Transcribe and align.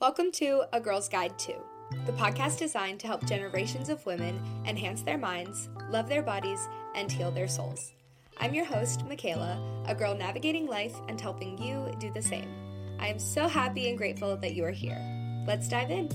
Welcome 0.00 0.32
to 0.32 0.62
A 0.72 0.80
Girl's 0.80 1.10
Guide 1.10 1.38
to, 1.40 1.52
the 2.06 2.12
podcast 2.12 2.58
designed 2.58 3.00
to 3.00 3.06
help 3.06 3.26
generations 3.26 3.90
of 3.90 4.06
women 4.06 4.40
enhance 4.64 5.02
their 5.02 5.18
minds, 5.18 5.68
love 5.90 6.08
their 6.08 6.22
bodies, 6.22 6.66
and 6.94 7.12
heal 7.12 7.30
their 7.30 7.46
souls. 7.46 7.92
I'm 8.38 8.54
your 8.54 8.64
host, 8.64 9.06
Michaela, 9.06 9.60
a 9.86 9.94
girl 9.94 10.14
navigating 10.14 10.66
life 10.66 10.96
and 11.10 11.20
helping 11.20 11.62
you 11.62 11.94
do 12.00 12.10
the 12.14 12.22
same. 12.22 12.48
I 12.98 13.08
am 13.08 13.18
so 13.18 13.46
happy 13.46 13.90
and 13.90 13.98
grateful 13.98 14.38
that 14.38 14.54
you 14.54 14.64
are 14.64 14.70
here. 14.70 14.96
Let's 15.46 15.68
dive 15.68 15.90
in. 15.90 16.08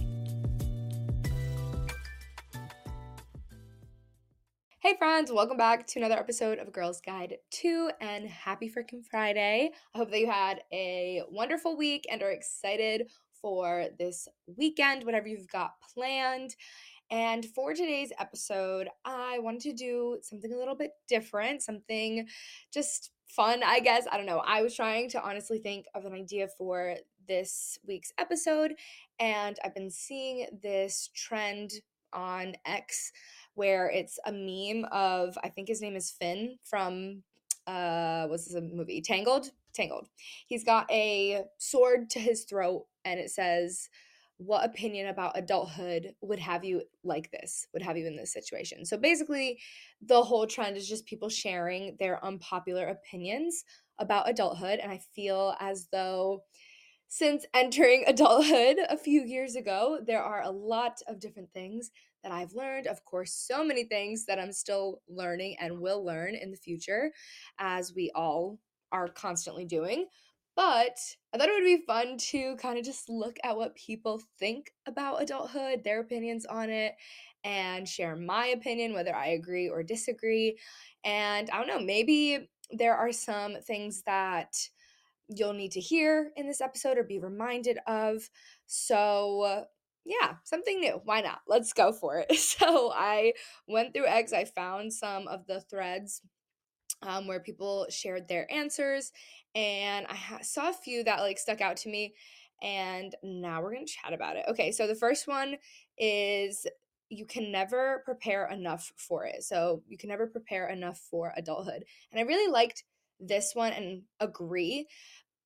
Hey 4.80 4.96
friends, 4.98 5.32
welcome 5.32 5.58
back 5.58 5.86
to 5.88 6.00
another 6.00 6.18
episode 6.18 6.58
of 6.58 6.72
Girls 6.72 7.02
Guide 7.02 7.38
2 7.52 7.92
and 8.02 8.28
happy 8.28 8.68
freaking 8.68 9.04
Friday. 9.04 9.72
I 9.94 9.98
hope 9.98 10.10
that 10.12 10.20
you 10.20 10.30
had 10.30 10.62
a 10.72 11.22
wonderful 11.32 11.76
week 11.76 12.06
and 12.10 12.22
are 12.22 12.32
excited 12.32 13.10
for 13.46 13.90
this 14.00 14.28
weekend, 14.58 15.04
whatever 15.04 15.28
you've 15.28 15.48
got 15.48 15.74
planned. 15.94 16.56
And 17.12 17.46
for 17.46 17.76
today's 17.76 18.12
episode, 18.18 18.90
I 19.06 19.38
wanted 19.38 19.62
to 19.62 19.74
do 19.74 20.18
something 20.24 20.52
a 20.52 20.58
little 20.58 20.74
bit 20.74 20.94
different, 21.08 21.62
something 21.62 22.28
just 22.74 23.12
fun, 23.28 23.62
I 23.64 23.82
guess. 23.82 24.08
I 24.12 24.18
don't 24.18 24.26
know. 24.26 24.42
I 24.44 24.64
was 24.64 24.76
trying 24.76 25.12
to 25.12 25.22
honestly 25.22 25.60
think 25.60 25.86
of 25.94 26.06
an 26.06 26.14
idea 26.14 26.48
for 26.58 26.96
this 27.28 27.78
week's 27.86 28.12
episode, 28.18 28.74
and 29.20 29.60
I've 29.64 29.76
been 29.76 29.92
seeing 29.92 30.48
this 30.64 31.12
trend 31.14 31.74
on 32.14 32.56
X 32.66 33.12
where 33.54 33.92
it's 33.92 34.18
a 34.26 34.32
meme 34.32 34.88
of 34.92 35.38
I 35.44 35.50
think 35.50 35.68
his 35.68 35.84
name 35.84 35.96
is 35.96 36.10
Finn 36.10 36.58
from 36.64 37.22
uh 37.68 38.26
what's 38.26 38.46
this 38.46 38.60
movie? 38.74 39.02
Tangled? 39.02 39.52
Tangled. 39.72 40.08
He's 40.48 40.64
got 40.64 40.90
a 40.90 41.44
sword 41.60 42.10
to 42.12 42.20
his 42.20 42.46
throat 42.46 42.88
and 43.06 43.20
it 43.20 43.30
says 43.30 43.90
what 44.38 44.66
opinion 44.66 45.08
about 45.08 45.38
adulthood 45.38 46.14
would 46.20 46.40
have 46.40 46.66
you 46.66 46.82
like 47.06 47.32
this 47.32 47.68
would 47.74 47.82
have 47.82 47.98
you 47.98 48.06
in 48.06 48.18
this 48.18 48.34
situation? 48.34 48.86
So 48.86 48.98
basically 48.98 49.60
the 50.02 50.24
whole 50.24 50.46
trend 50.46 50.76
is 50.76 50.90
just 50.90 51.06
people 51.06 51.30
sharing 51.30 51.96
their 52.00 52.24
unpopular 52.24 52.88
opinions 52.88 53.64
about 54.00 54.30
adulthood 54.30 54.80
and 54.80 54.92
i 54.92 55.00
feel 55.16 55.56
as 55.60 55.88
though 55.92 56.44
since 57.08 57.46
entering 57.54 58.04
adulthood 58.08 58.78
a 58.90 58.98
few 58.98 59.24
years 59.24 59.56
ago 59.56 60.00
there 60.06 60.22
are 60.22 60.42
a 60.42 60.50
lot 60.50 61.00
of 61.08 61.20
different 61.20 61.52
things 61.54 61.92
that 62.24 62.32
i've 62.32 62.54
learned 62.54 62.88
of 62.88 63.04
course 63.06 63.34
so 63.34 63.64
many 63.64 63.84
things 63.86 64.26
that 64.26 64.40
i'm 64.40 64.52
still 64.52 65.02
learning 65.08 65.56
and 65.60 65.80
will 65.80 66.04
learn 66.04 66.36
in 66.36 66.52
the 66.52 66.58
future 66.58 67.12
as 67.60 67.94
we 67.96 68.12
all 68.16 68.60
are 68.92 69.08
constantly 69.08 69.66
doing 69.66 70.06
but 70.56 70.98
I 71.34 71.38
thought 71.38 71.50
it 71.50 71.54
would 71.54 71.66
be 71.66 71.86
fun 71.86 72.18
to 72.32 72.56
kind 72.58 72.78
of 72.78 72.86
just 72.86 73.10
look 73.10 73.38
at 73.44 73.58
what 73.58 73.76
people 73.76 74.22
think 74.40 74.72
about 74.88 75.22
adulthood, 75.22 75.84
their 75.84 76.00
opinions 76.00 76.46
on 76.46 76.70
it, 76.70 76.94
and 77.44 77.88
share 77.88 78.16
my 78.16 78.48
opinion, 78.48 78.94
whether 78.94 79.14
I 79.16 79.28
agree 79.28 79.70
or 79.70 79.84
disagree. 79.84 80.58
And 81.04 81.50
I 81.50 81.58
don't 81.58 81.68
know, 81.68 81.80
maybe 81.80 82.50
there 82.72 82.96
are 82.96 83.12
some 83.12 83.58
things 83.62 84.04
that 84.06 84.56
you'll 85.28 85.54
need 85.54 85.72
to 85.72 85.80
hear 85.80 86.32
in 86.36 86.48
this 86.48 86.62
episode 86.62 86.98
or 86.98 87.04
be 87.04 87.20
reminded 87.20 87.80
of. 87.88 88.30
So, 88.68 89.66
yeah, 90.06 90.36
something 90.44 90.80
new. 90.80 91.02
Why 91.04 91.22
not? 91.22 91.40
Let's 91.48 91.74
go 91.74 91.92
for 91.92 92.20
it. 92.20 92.38
So, 92.38 92.92
I 92.94 93.34
went 93.68 93.94
through 93.94 94.08
X. 94.08 94.34
I 94.34 94.46
found 94.46 94.94
some 94.94 95.28
of 95.28 95.48
the 95.48 95.62
threads 95.62 96.22
um, 97.02 97.28
where 97.28 97.40
people 97.40 97.86
shared 97.90 98.28
their 98.28 98.52
answers 98.52 99.12
and 99.54 100.06
i 100.08 100.16
ha- 100.16 100.40
saw 100.42 100.70
a 100.70 100.74
few 100.74 101.04
that 101.04 101.20
like 101.22 101.38
stuck 101.38 101.62
out 101.62 101.78
to 101.78 101.90
me 101.90 102.14
and 102.62 103.16
now 103.24 103.62
we're 103.62 103.76
to 103.76 103.86
chat 103.86 104.14
about 104.14 104.38
it. 104.38 104.46
Okay 104.48 104.72
so 104.72 104.88
the 104.88 104.96
first 104.96 105.28
one 105.28 105.56
is 105.98 106.66
you 107.10 107.26
can 107.26 107.52
never 107.52 108.02
prepare 108.06 108.50
enough 108.50 108.92
for 108.98 109.26
it. 109.26 109.44
So 109.44 109.84
you 109.88 109.98
can 109.98 110.10
never 110.10 110.26
prepare 110.26 110.70
enough 110.70 111.00
for 111.12 111.34
adulthood. 111.38 111.86
And 112.12 112.20
i 112.20 112.24
really 112.24 112.52
liked 112.52 112.84
this 113.20 113.52
one 113.54 113.74
and 113.74 114.02
agree 114.20 114.88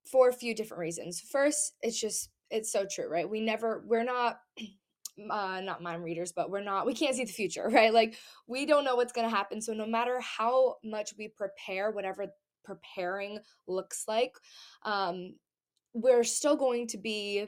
for 0.09 0.29
a 0.29 0.33
few 0.33 0.55
different 0.55 0.81
reasons. 0.81 1.19
First 1.19 1.73
it's 1.81 1.99
just 1.99 2.29
it's 2.49 2.71
so 2.71 2.85
true 2.89 3.09
right? 3.09 3.29
We 3.29 3.41
never 3.41 3.83
we're 3.85 4.03
not 4.03 4.39
uh, 5.29 5.61
not 5.61 5.81
mind 5.81 6.03
readers, 6.03 6.31
but 6.31 6.49
we're 6.49 6.63
not, 6.63 6.85
we 6.85 6.93
can't 6.93 7.15
see 7.15 7.25
the 7.25 7.31
future, 7.31 7.67
right? 7.71 7.93
Like, 7.93 8.15
we 8.47 8.65
don't 8.65 8.83
know 8.83 8.95
what's 8.95 9.13
going 9.13 9.29
to 9.29 9.35
happen. 9.35 9.61
So, 9.61 9.73
no 9.73 9.85
matter 9.85 10.19
how 10.21 10.75
much 10.83 11.13
we 11.17 11.27
prepare, 11.27 11.91
whatever 11.91 12.27
preparing 12.63 13.39
looks 13.67 14.05
like, 14.07 14.33
um, 14.83 15.35
we're 15.93 16.23
still 16.23 16.55
going 16.55 16.87
to 16.87 16.97
be 16.97 17.47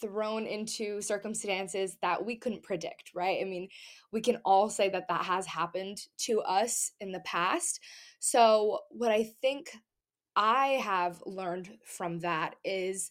thrown 0.00 0.46
into 0.46 1.00
circumstances 1.00 1.96
that 2.02 2.24
we 2.24 2.36
couldn't 2.36 2.62
predict, 2.62 3.10
right? 3.14 3.40
I 3.40 3.44
mean, 3.44 3.68
we 4.12 4.20
can 4.20 4.38
all 4.44 4.68
say 4.68 4.88
that 4.88 5.08
that 5.08 5.24
has 5.24 5.46
happened 5.46 5.98
to 6.18 6.40
us 6.40 6.92
in 7.00 7.12
the 7.12 7.20
past. 7.20 7.80
So, 8.18 8.80
what 8.90 9.10
I 9.10 9.24
think 9.40 9.70
I 10.34 10.80
have 10.82 11.22
learned 11.26 11.70
from 11.84 12.20
that 12.20 12.56
is 12.64 13.10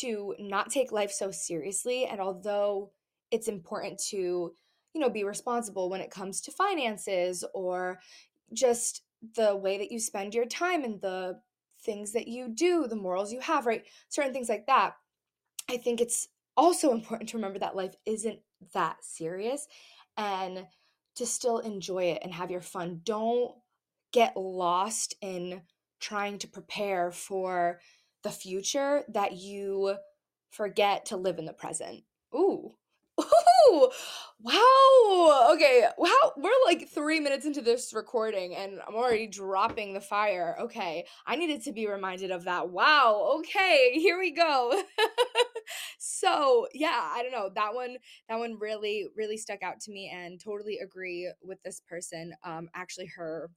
to 0.00 0.34
not 0.38 0.70
take 0.70 0.92
life 0.92 1.12
so 1.12 1.30
seriously. 1.30 2.06
And 2.06 2.20
although 2.20 2.92
it's 3.32 3.48
important 3.48 3.98
to 4.10 4.52
you 4.94 5.00
know 5.00 5.10
be 5.10 5.24
responsible 5.24 5.90
when 5.90 6.00
it 6.00 6.10
comes 6.10 6.40
to 6.42 6.52
finances 6.52 7.44
or 7.54 7.98
just 8.52 9.02
the 9.34 9.56
way 9.56 9.78
that 9.78 9.90
you 9.90 9.98
spend 9.98 10.34
your 10.34 10.46
time 10.46 10.84
and 10.84 11.00
the 11.00 11.40
things 11.82 12.12
that 12.12 12.28
you 12.28 12.48
do 12.48 12.86
the 12.86 12.94
morals 12.94 13.32
you 13.32 13.40
have 13.40 13.66
right? 13.66 13.84
Certain 14.08 14.32
things 14.32 14.48
like 14.48 14.66
that. 14.66 14.94
I 15.68 15.78
think 15.78 16.00
it's 16.00 16.28
also 16.56 16.92
important 16.92 17.30
to 17.30 17.38
remember 17.38 17.58
that 17.58 17.74
life 17.74 17.94
isn't 18.06 18.38
that 18.74 18.96
serious 19.02 19.66
and 20.16 20.66
to 21.16 21.26
still 21.26 21.58
enjoy 21.58 22.04
it 22.04 22.20
and 22.22 22.32
have 22.32 22.50
your 22.50 22.60
fun. 22.60 23.00
Don't 23.04 23.52
get 24.12 24.36
lost 24.36 25.14
in 25.20 25.62
trying 26.00 26.38
to 26.38 26.48
prepare 26.48 27.10
for 27.10 27.80
the 28.22 28.30
future 28.30 29.04
that 29.08 29.32
you 29.32 29.94
forget 30.50 31.06
to 31.06 31.16
live 31.16 31.38
in 31.38 31.44
the 31.44 31.52
present. 31.52 32.02
Ooh 32.34 32.72
Ooh, 33.20 33.90
wow. 34.40 35.50
Okay. 35.54 35.86
Wow. 35.98 36.32
We're 36.36 36.50
like 36.66 36.88
three 36.88 37.20
minutes 37.20 37.46
into 37.46 37.60
this 37.60 37.92
recording 37.92 38.54
and 38.54 38.80
I'm 38.86 38.94
already 38.94 39.26
dropping 39.26 39.92
the 39.92 40.00
fire. 40.00 40.56
Okay. 40.60 41.04
I 41.26 41.36
needed 41.36 41.62
to 41.64 41.72
be 41.72 41.86
reminded 41.86 42.30
of 42.30 42.44
that. 42.44 42.70
Wow. 42.70 43.36
Okay. 43.38 43.92
Here 43.94 44.18
we 44.18 44.32
go. 44.32 44.82
so 45.98 46.66
yeah, 46.74 47.10
I 47.14 47.22
don't 47.22 47.32
know. 47.32 47.50
That 47.54 47.74
one, 47.74 47.96
that 48.28 48.38
one 48.38 48.58
really, 48.58 49.06
really 49.16 49.36
stuck 49.36 49.62
out 49.62 49.80
to 49.80 49.92
me 49.92 50.10
and 50.14 50.40
totally 50.42 50.78
agree 50.78 51.30
with 51.42 51.62
this 51.62 51.80
person. 51.88 52.32
Um, 52.44 52.68
actually 52.74 53.06
her 53.16 53.50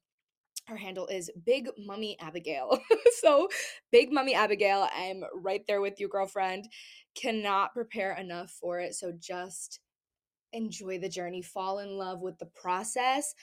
her 0.67 0.77
handle 0.77 1.07
is 1.07 1.31
Big 1.45 1.69
Mummy 1.77 2.17
Abigail. 2.19 2.79
so, 3.21 3.47
Big 3.91 4.11
Mummy 4.11 4.33
Abigail, 4.33 4.87
I'm 4.95 5.23
right 5.33 5.61
there 5.67 5.81
with 5.81 5.99
you, 5.99 6.07
girlfriend. 6.07 6.67
Cannot 7.15 7.73
prepare 7.73 8.15
enough 8.17 8.51
for 8.51 8.79
it. 8.79 8.95
So, 8.95 9.13
just 9.19 9.79
enjoy 10.53 10.99
the 10.99 11.09
journey, 11.09 11.41
fall 11.41 11.79
in 11.79 11.97
love 11.97 12.21
with 12.21 12.37
the 12.39 12.47
process, 12.47 13.33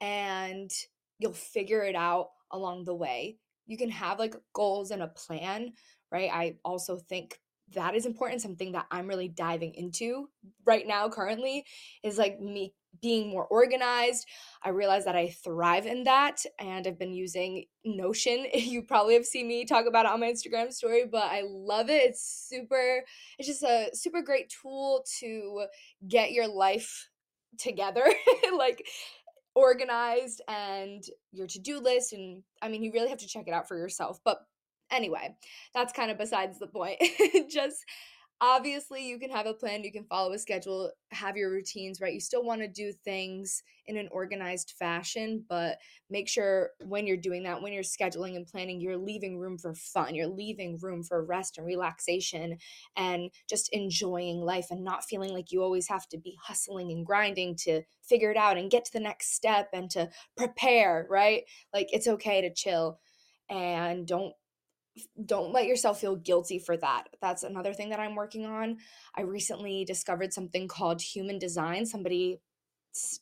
and 0.00 0.70
you'll 1.18 1.32
figure 1.32 1.82
it 1.82 1.94
out 1.94 2.28
along 2.50 2.84
the 2.84 2.94
way. 2.94 3.36
You 3.66 3.76
can 3.76 3.90
have 3.90 4.18
like 4.18 4.34
goals 4.52 4.90
and 4.90 5.02
a 5.02 5.08
plan, 5.08 5.72
right? 6.10 6.30
I 6.32 6.56
also 6.64 6.96
think 6.96 7.38
that 7.74 7.94
is 7.94 8.06
important 8.06 8.42
something 8.42 8.72
that 8.72 8.86
i'm 8.90 9.06
really 9.06 9.28
diving 9.28 9.74
into 9.74 10.28
right 10.66 10.86
now 10.86 11.08
currently 11.08 11.64
is 12.02 12.18
like 12.18 12.40
me 12.40 12.74
being 13.00 13.30
more 13.30 13.46
organized. 13.46 14.26
I 14.62 14.70
realize 14.70 15.04
that 15.06 15.16
I 15.16 15.30
thrive 15.30 15.86
in 15.86 16.04
that 16.04 16.44
and 16.58 16.86
I've 16.86 16.98
been 16.98 17.14
using 17.14 17.64
Notion. 17.84 18.46
You 18.54 18.82
probably 18.82 19.14
have 19.14 19.26
seen 19.26 19.48
me 19.48 19.64
talk 19.64 19.86
about 19.86 20.06
it 20.06 20.12
on 20.12 20.20
my 20.20 20.32
Instagram 20.32 20.72
story, 20.72 21.04
but 21.10 21.24
I 21.24 21.42
love 21.46 21.90
it. 21.90 22.02
It's 22.02 22.46
super 22.48 23.02
it's 23.38 23.48
just 23.48 23.62
a 23.62 23.90
super 23.92 24.22
great 24.22 24.52
tool 24.62 25.04
to 25.20 25.64
get 26.06 26.32
your 26.32 26.48
life 26.48 27.08
together. 27.58 28.04
like 28.56 28.86
organized 29.54 30.40
and 30.48 31.02
your 31.30 31.46
to-do 31.46 31.78
list 31.78 32.14
and 32.14 32.42
I 32.62 32.68
mean 32.68 32.82
you 32.82 32.90
really 32.92 33.10
have 33.10 33.18
to 33.18 33.26
check 33.26 33.44
it 33.46 33.54
out 33.54 33.68
for 33.68 33.76
yourself. 33.76 34.20
But 34.24 34.38
anyway, 34.90 35.34
that's 35.74 35.92
kind 35.92 36.10
of 36.10 36.18
besides 36.18 36.58
the 36.58 36.66
point. 36.66 37.02
just 37.50 37.84
obviously 38.40 39.06
you 39.06 39.18
can 39.20 39.30
have 39.30 39.46
a 39.46 39.54
plan 39.54 39.84
you 39.84 39.92
can 39.92 40.04
follow 40.04 40.32
a 40.32 40.38
schedule 40.38 40.90
have 41.12 41.36
your 41.36 41.50
routines 41.50 42.00
right? 42.00 42.14
You 42.14 42.20
still 42.20 42.44
want 42.44 42.60
to 42.60 42.68
do 42.68 42.92
things 42.92 43.62
in 43.86 43.96
an 43.96 44.08
organized 44.10 44.74
fashion 44.78 45.44
but 45.48 45.78
make 46.10 46.28
sure 46.28 46.70
when 46.84 47.06
you're 47.06 47.16
doing 47.16 47.44
that 47.44 47.62
when 47.62 47.72
you're 47.72 47.82
scheduling 47.82 48.34
and 48.36 48.46
planning 48.46 48.80
you're 48.80 48.96
leaving 48.96 49.38
room 49.38 49.58
for 49.58 49.74
fun 49.74 50.14
you're 50.14 50.26
leaving 50.26 50.78
room 50.80 51.02
for 51.02 51.24
rest 51.24 51.58
and 51.58 51.66
relaxation 51.66 52.58
and 52.96 53.30
just 53.48 53.68
enjoying 53.72 54.40
life 54.40 54.66
and 54.70 54.82
not 54.82 55.04
feeling 55.04 55.32
like 55.32 55.52
you 55.52 55.62
always 55.62 55.88
have 55.88 56.08
to 56.08 56.18
be 56.18 56.36
hustling 56.42 56.90
and 56.90 57.06
grinding 57.06 57.54
to 57.56 57.82
figure 58.02 58.30
it 58.30 58.36
out 58.36 58.56
and 58.56 58.70
get 58.70 58.84
to 58.84 58.92
the 58.92 59.00
next 59.00 59.34
step 59.34 59.68
and 59.72 59.90
to 59.90 60.08
prepare 60.36 61.06
right? 61.08 61.44
Like 61.72 61.88
it's 61.92 62.08
okay 62.08 62.40
to 62.40 62.52
chill 62.52 62.98
and 63.48 64.06
don't 64.06 64.34
don't 65.24 65.52
let 65.52 65.66
yourself 65.66 66.00
feel 66.00 66.16
guilty 66.16 66.58
for 66.58 66.76
that. 66.76 67.04
That's 67.20 67.42
another 67.42 67.72
thing 67.72 67.90
that 67.90 68.00
I'm 68.00 68.14
working 68.14 68.44
on. 68.44 68.78
I 69.16 69.22
recently 69.22 69.84
discovered 69.84 70.32
something 70.32 70.68
called 70.68 71.00
human 71.00 71.38
design. 71.38 71.86
Somebody 71.86 72.40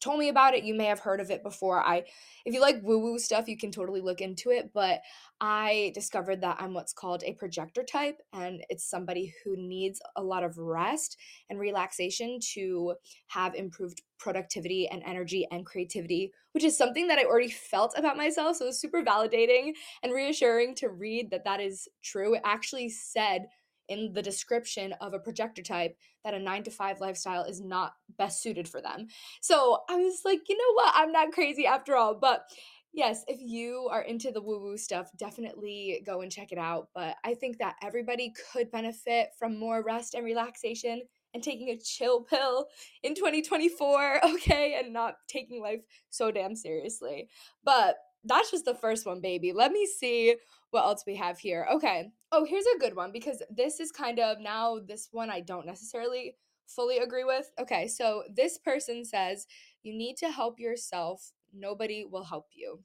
told 0.01 0.19
me 0.19 0.29
about 0.29 0.55
it. 0.55 0.65
You 0.65 0.75
may 0.75 0.87
have 0.87 1.01
heard 1.01 1.21
of 1.21 1.31
it 1.31 1.43
before. 1.43 1.81
I 1.81 2.05
if 2.45 2.55
you 2.55 2.61
like 2.61 2.81
woo-woo 2.83 3.19
stuff, 3.19 3.49
you 3.49 3.57
can 3.57 3.71
totally 3.71 4.01
look 4.01 4.21
into 4.21 4.51
it, 4.51 4.71
but 4.73 5.01
I 5.41 5.93
discovered 5.95 6.41
that 6.41 6.57
I'm 6.61 6.75
what's 6.75 6.93
called 6.93 7.23
a 7.25 7.35
projector 7.35 7.83
type 7.83 8.21
and 8.33 8.63
it's 8.69 8.89
somebody 8.89 9.33
who 9.45 9.57
needs 9.57 10.01
a 10.17 10.23
lot 10.23 10.45
of 10.45 10.59
rest 10.59 11.17
and 11.49 11.59
relaxation 11.59 12.39
to 12.55 12.95
have 13.29 13.55
improved 13.55 14.03
productivity 14.19 14.89
and 14.89 15.03
energy 15.05 15.47
and 15.51 15.65
creativity, 15.65 16.33
which 16.53 16.65
is 16.65 16.77
something 16.77 17.09
that 17.09 17.19
I 17.19 17.25
already 17.25 17.51
felt 17.51 17.95
about 17.97 18.17
myself, 18.17 18.57
so 18.57 18.65
it 18.65 18.69
was 18.69 18.81
super 18.81 19.03
validating 19.03 19.73
and 20.03 20.13
reassuring 20.13 20.75
to 20.77 20.91
read 20.91 21.31
that 21.31 21.45
that 21.45 21.61
is 21.61 21.89
true. 22.03 22.35
It 22.35 22.43
actually 22.45 22.91
said 22.91 23.47
in 23.89 24.13
the 24.13 24.23
description 24.23 24.95
of 25.01 25.15
a 25.15 25.19
projector 25.19 25.63
type 25.63 25.97
that 26.25 26.35
a 26.35 26.39
nine 26.39 26.63
to 26.65 26.71
five 26.71 27.01
lifestyle 27.01 27.45
is 27.45 27.61
not 27.61 27.95
best 28.19 28.43
suited 28.43 28.69
for 28.69 28.81
them. 28.81 29.07
So 29.41 29.81
I 29.89 29.97
was 29.97 30.21
like, 30.25 30.41
you 30.49 30.57
know 30.57 30.75
what? 30.75 30.93
I'm 30.95 31.13
not 31.13 31.33
crazy 31.33 31.67
after 31.67 31.97
all. 31.97 32.15
But 32.15 32.45
yes, 32.93 33.25
if 33.29 33.41
you 33.41 33.89
are 33.91 34.03
into 34.03 34.31
the 34.31 34.43
woo 34.43 34.61
woo 34.61 34.77
stuff, 34.77 35.11
definitely 35.17 36.03
go 36.05 36.21
and 36.21 36.31
check 36.31 36.53
it 36.53 36.59
out. 36.59 36.89
But 36.95 37.17
I 37.25 37.35
think 37.35 37.59
that 37.59 37.77
everybody 37.83 38.33
could 38.53 38.71
benefit 38.71 39.31
from 39.39 39.59
more 39.59 39.83
rest 39.83 40.15
and 40.15 40.25
relaxation 40.25 41.03
and 41.33 41.43
taking 41.43 41.69
a 41.69 41.79
chill 41.79 42.23
pill 42.23 42.67
in 43.03 43.15
2024, 43.15 44.25
okay, 44.35 44.81
and 44.83 44.93
not 44.93 45.15
taking 45.29 45.63
life 45.63 45.81
so 46.11 46.31
damn 46.31 46.57
seriously. 46.57 47.29
But 47.65 47.97
that's 48.25 48.51
just 48.51 48.65
the 48.65 48.75
first 48.75 49.07
one, 49.07 49.21
baby. 49.21 49.53
Let 49.53 49.73
me 49.73 49.87
see 49.87 50.37
what 50.71 50.85
else 50.85 51.05
we 51.07 51.17
have 51.17 51.39
here. 51.39 51.67
Okay. 51.73 52.11
Oh, 52.33 52.45
here's 52.45 52.67
a 52.77 52.79
good 52.79 52.95
one 52.95 53.13
because 53.13 53.43
this 53.51 53.81
is 53.81 53.91
kind 53.91 54.19
of 54.19 54.39
now 54.41 54.79
this 54.87 55.09
one 55.11 55.31
I 55.31 55.41
don't 55.41 55.67
necessarily 55.67 56.37
fully 56.67 56.99
agree 56.99 57.25
with. 57.25 57.51
Okay, 57.59 57.89
so 57.89 58.23
this 58.33 58.59
person 58.59 59.05
says 59.05 59.47
you 59.83 59.93
need 59.93 60.17
to 60.19 60.31
help 60.31 60.61
yourself. 60.61 61.33
Nobody 61.53 62.05
will 62.05 62.25
help 62.25 62.47
you. 62.53 62.81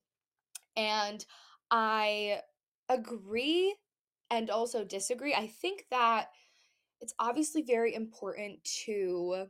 And 0.75 1.23
I 1.69 2.41
agree 2.89 3.75
and 4.31 4.49
also 4.49 4.83
disagree. 4.83 5.33
I 5.33 5.47
think 5.47 5.85
that 5.91 6.29
it's 7.01 7.13
obviously 7.19 7.61
very 7.61 7.93
important 7.93 8.63
to 8.85 9.47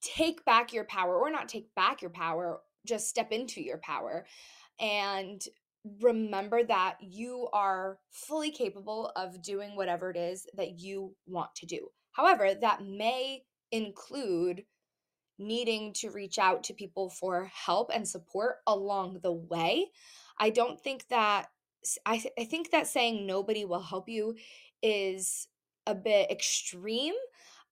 take 0.00 0.44
back 0.44 0.72
your 0.72 0.84
power 0.84 1.16
or 1.16 1.30
not 1.30 1.48
take 1.48 1.74
back 1.74 2.02
your 2.02 2.10
power, 2.10 2.60
just 2.86 3.08
step 3.08 3.32
into 3.32 3.62
your 3.62 3.78
power 3.78 4.26
and 4.80 5.42
remember 6.00 6.62
that 6.62 6.96
you 7.00 7.48
are 7.52 7.98
fully 8.10 8.50
capable 8.50 9.10
of 9.16 9.42
doing 9.42 9.74
whatever 9.74 10.10
it 10.10 10.16
is 10.16 10.46
that 10.56 10.78
you 10.78 11.14
want 11.26 11.54
to 11.56 11.66
do. 11.66 11.88
However, 12.12 12.54
that 12.60 12.84
may 12.84 13.42
include 13.70 14.64
needing 15.38 15.92
to 15.94 16.10
reach 16.10 16.38
out 16.38 16.64
to 16.64 16.74
people 16.74 17.10
for 17.10 17.50
help 17.52 17.90
and 17.92 18.06
support 18.06 18.56
along 18.66 19.18
the 19.22 19.32
way. 19.32 19.90
I 20.38 20.50
don't 20.50 20.80
think 20.80 21.08
that 21.08 21.46
I, 22.06 22.18
th- 22.18 22.34
I 22.38 22.44
think 22.44 22.70
that 22.70 22.86
saying 22.86 23.26
nobody 23.26 23.64
will 23.64 23.82
help 23.82 24.08
you 24.08 24.36
is 24.82 25.48
a 25.86 25.94
bit 25.94 26.30
extreme. 26.30 27.14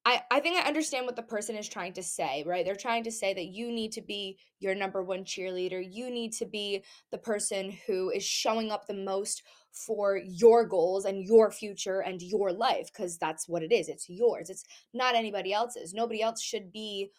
I, 0.07 0.23
I 0.31 0.41
think 0.41 0.57
I 0.57 0.67
understand 0.67 1.05
what 1.05 1.17
the 1.17 1.23
person 1.23 1.57
is 1.57 1.69
trying 1.69 1.93
to 1.95 2.03
say, 2.03 2.43
right? 2.47 2.65
They're 2.65 2.75
trying 2.75 3.05
to 3.05 3.11
say 3.11 3.35
that 3.35 3.47
you 3.47 3.71
need 3.71 3.93
to 3.93 4.01
be 4.01 4.39
your 4.59 4.75
number 4.75 5.03
one 5.03 5.25
cheerleader. 5.25 5.87
You 5.87 6.11
need 6.11 6.33
to 6.35 6.47
be 6.47 6.83
the 7.11 7.19
person 7.19 7.77
who 7.87 8.11
is 8.11 8.25
showing 8.25 8.71
up 8.71 8.87
the 8.87 8.95
most 8.95 9.43
for 9.73 10.17
your 10.17 10.67
goals 10.67 11.05
and 11.05 11.23
your 11.23 11.51
future 11.51 12.01
and 12.01 12.23
your 12.23 12.51
life, 12.51 12.91
because 12.93 13.19
that's 13.19 13.49
what 13.49 13.63
it 13.63 13.73
is. 13.73 13.89
It's 13.89 14.09
yours, 14.09 14.49
it's 14.49 14.65
not 14.95 15.15
anybody 15.15 15.53
else's. 15.53 15.93
Nobody 15.93 16.23
else 16.23 16.43
should 16.43 16.73
be 16.73 17.11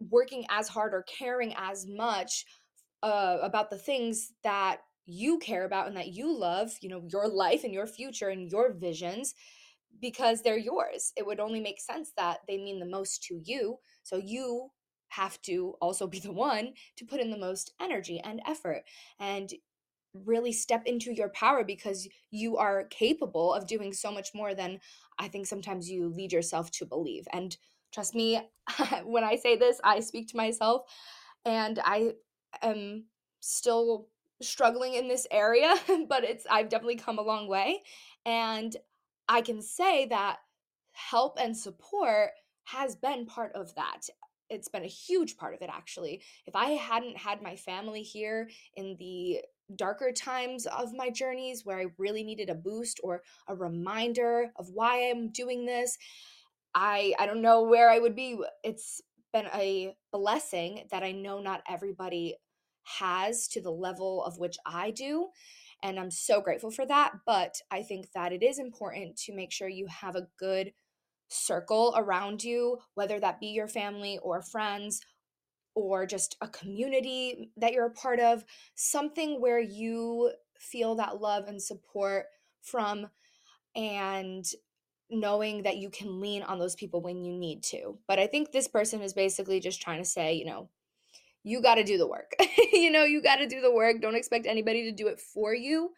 working 0.00 0.44
as 0.50 0.68
hard 0.68 0.94
or 0.94 1.04
caring 1.04 1.54
as 1.56 1.86
much 1.86 2.44
uh, 3.02 3.38
about 3.42 3.70
the 3.70 3.78
things 3.78 4.32
that 4.42 4.78
you 5.06 5.38
care 5.38 5.64
about 5.64 5.86
and 5.86 5.96
that 5.96 6.08
you 6.08 6.36
love, 6.36 6.72
you 6.82 6.88
know, 6.88 7.02
your 7.10 7.28
life 7.28 7.64
and 7.64 7.72
your 7.72 7.86
future 7.86 8.28
and 8.28 8.50
your 8.50 8.72
visions 8.72 9.34
because 10.00 10.42
they're 10.42 10.58
yours. 10.58 11.12
It 11.16 11.26
would 11.26 11.40
only 11.40 11.60
make 11.60 11.80
sense 11.80 12.12
that 12.16 12.40
they 12.46 12.56
mean 12.56 12.78
the 12.78 12.86
most 12.86 13.22
to 13.24 13.40
you. 13.44 13.78
So 14.02 14.16
you 14.16 14.70
have 15.08 15.40
to 15.42 15.74
also 15.80 16.06
be 16.14 16.20
the 16.20 16.32
one 16.32 16.74
to 16.96 17.04
put 17.04 17.20
in 17.20 17.30
the 17.30 17.38
most 17.38 17.72
energy 17.80 18.20
and 18.22 18.40
effort 18.46 18.82
and 19.18 19.52
really 20.14 20.52
step 20.52 20.84
into 20.86 21.12
your 21.12 21.28
power 21.28 21.64
because 21.64 22.08
you 22.30 22.56
are 22.56 22.84
capable 22.84 23.52
of 23.52 23.66
doing 23.66 23.92
so 23.92 24.10
much 24.10 24.30
more 24.34 24.54
than 24.54 24.80
I 25.18 25.28
think 25.28 25.46
sometimes 25.46 25.90
you 25.90 26.08
lead 26.08 26.32
yourself 26.32 26.70
to 26.72 26.86
believe. 26.86 27.26
And 27.32 27.56
trust 27.92 28.14
me, 28.14 28.40
when 29.04 29.24
I 29.24 29.36
say 29.36 29.56
this, 29.56 29.80
I 29.84 30.00
speak 30.00 30.28
to 30.28 30.36
myself 30.36 30.82
and 31.44 31.78
I 31.84 32.12
am 32.62 33.04
still 33.40 34.08
struggling 34.40 34.94
in 34.94 35.08
this 35.08 35.26
area, 35.30 35.74
but 36.08 36.24
it's 36.24 36.46
I've 36.50 36.68
definitely 36.68 36.96
come 36.96 37.18
a 37.18 37.22
long 37.22 37.48
way 37.48 37.82
and 38.24 38.74
I 39.28 39.42
can 39.42 39.60
say 39.62 40.06
that 40.06 40.38
help 40.92 41.38
and 41.40 41.56
support 41.56 42.30
has 42.64 42.96
been 42.96 43.26
part 43.26 43.52
of 43.54 43.74
that. 43.74 44.02
It's 44.50 44.68
been 44.68 44.84
a 44.84 44.88
huge 44.88 45.36
part 45.36 45.54
of 45.54 45.62
it, 45.62 45.70
actually. 45.72 46.22
If 46.46 46.56
I 46.56 46.70
hadn't 46.70 47.18
had 47.18 47.42
my 47.42 47.56
family 47.56 48.02
here 48.02 48.48
in 48.76 48.96
the 48.98 49.40
darker 49.76 50.12
times 50.12 50.66
of 50.66 50.94
my 50.94 51.10
journeys 51.10 51.64
where 51.64 51.78
I 51.78 51.86
really 51.98 52.24
needed 52.24 52.48
a 52.48 52.54
boost 52.54 53.00
or 53.02 53.22
a 53.46 53.54
reminder 53.54 54.50
of 54.56 54.70
why 54.72 55.10
I'm 55.10 55.30
doing 55.30 55.66
this, 55.66 55.98
I 56.74 57.14
I 57.18 57.26
don't 57.26 57.42
know 57.42 57.62
where 57.62 57.90
I 57.90 57.98
would 57.98 58.16
be. 58.16 58.38
It's 58.64 59.02
been 59.32 59.48
a 59.54 59.94
blessing 60.12 60.86
that 60.90 61.02
I 61.02 61.12
know 61.12 61.40
not 61.40 61.62
everybody 61.68 62.36
has 62.98 63.48
to 63.48 63.60
the 63.60 63.70
level 63.70 64.24
of 64.24 64.38
which 64.38 64.56
I 64.66 64.90
do. 64.90 65.28
And 65.82 65.98
I'm 65.98 66.10
so 66.10 66.40
grateful 66.40 66.70
for 66.70 66.86
that. 66.86 67.12
But 67.26 67.60
I 67.70 67.82
think 67.82 68.10
that 68.14 68.32
it 68.32 68.42
is 68.42 68.58
important 68.58 69.16
to 69.24 69.34
make 69.34 69.52
sure 69.52 69.68
you 69.68 69.86
have 69.86 70.16
a 70.16 70.28
good 70.38 70.72
circle 71.28 71.94
around 71.96 72.42
you, 72.42 72.78
whether 72.94 73.20
that 73.20 73.40
be 73.40 73.48
your 73.48 73.68
family 73.68 74.18
or 74.22 74.42
friends 74.42 75.00
or 75.74 76.06
just 76.06 76.36
a 76.40 76.48
community 76.48 77.52
that 77.56 77.72
you're 77.72 77.86
a 77.86 77.90
part 77.90 78.18
of, 78.18 78.44
something 78.74 79.40
where 79.40 79.60
you 79.60 80.32
feel 80.58 80.96
that 80.96 81.20
love 81.20 81.46
and 81.46 81.62
support 81.62 82.26
from 82.62 83.06
and 83.76 84.44
knowing 85.10 85.62
that 85.62 85.76
you 85.76 85.88
can 85.88 86.20
lean 86.20 86.42
on 86.42 86.58
those 86.58 86.74
people 86.74 87.00
when 87.00 87.24
you 87.24 87.32
need 87.32 87.62
to. 87.62 87.98
But 88.08 88.18
I 88.18 88.26
think 88.26 88.50
this 88.50 88.68
person 88.68 89.00
is 89.02 89.12
basically 89.12 89.60
just 89.60 89.80
trying 89.80 90.02
to 90.02 90.08
say, 90.08 90.34
you 90.34 90.44
know, 90.44 90.68
you 91.44 91.62
got 91.62 91.76
to 91.76 91.84
do 91.84 91.98
the 91.98 92.06
work. 92.06 92.32
you 92.72 92.90
know, 92.90 93.04
you 93.04 93.22
got 93.22 93.36
to 93.36 93.46
do 93.46 93.60
the 93.60 93.72
work. 93.72 94.00
Don't 94.00 94.16
expect 94.16 94.46
anybody 94.46 94.84
to 94.84 94.92
do 94.92 95.06
it 95.08 95.20
for 95.20 95.54
you. 95.54 95.90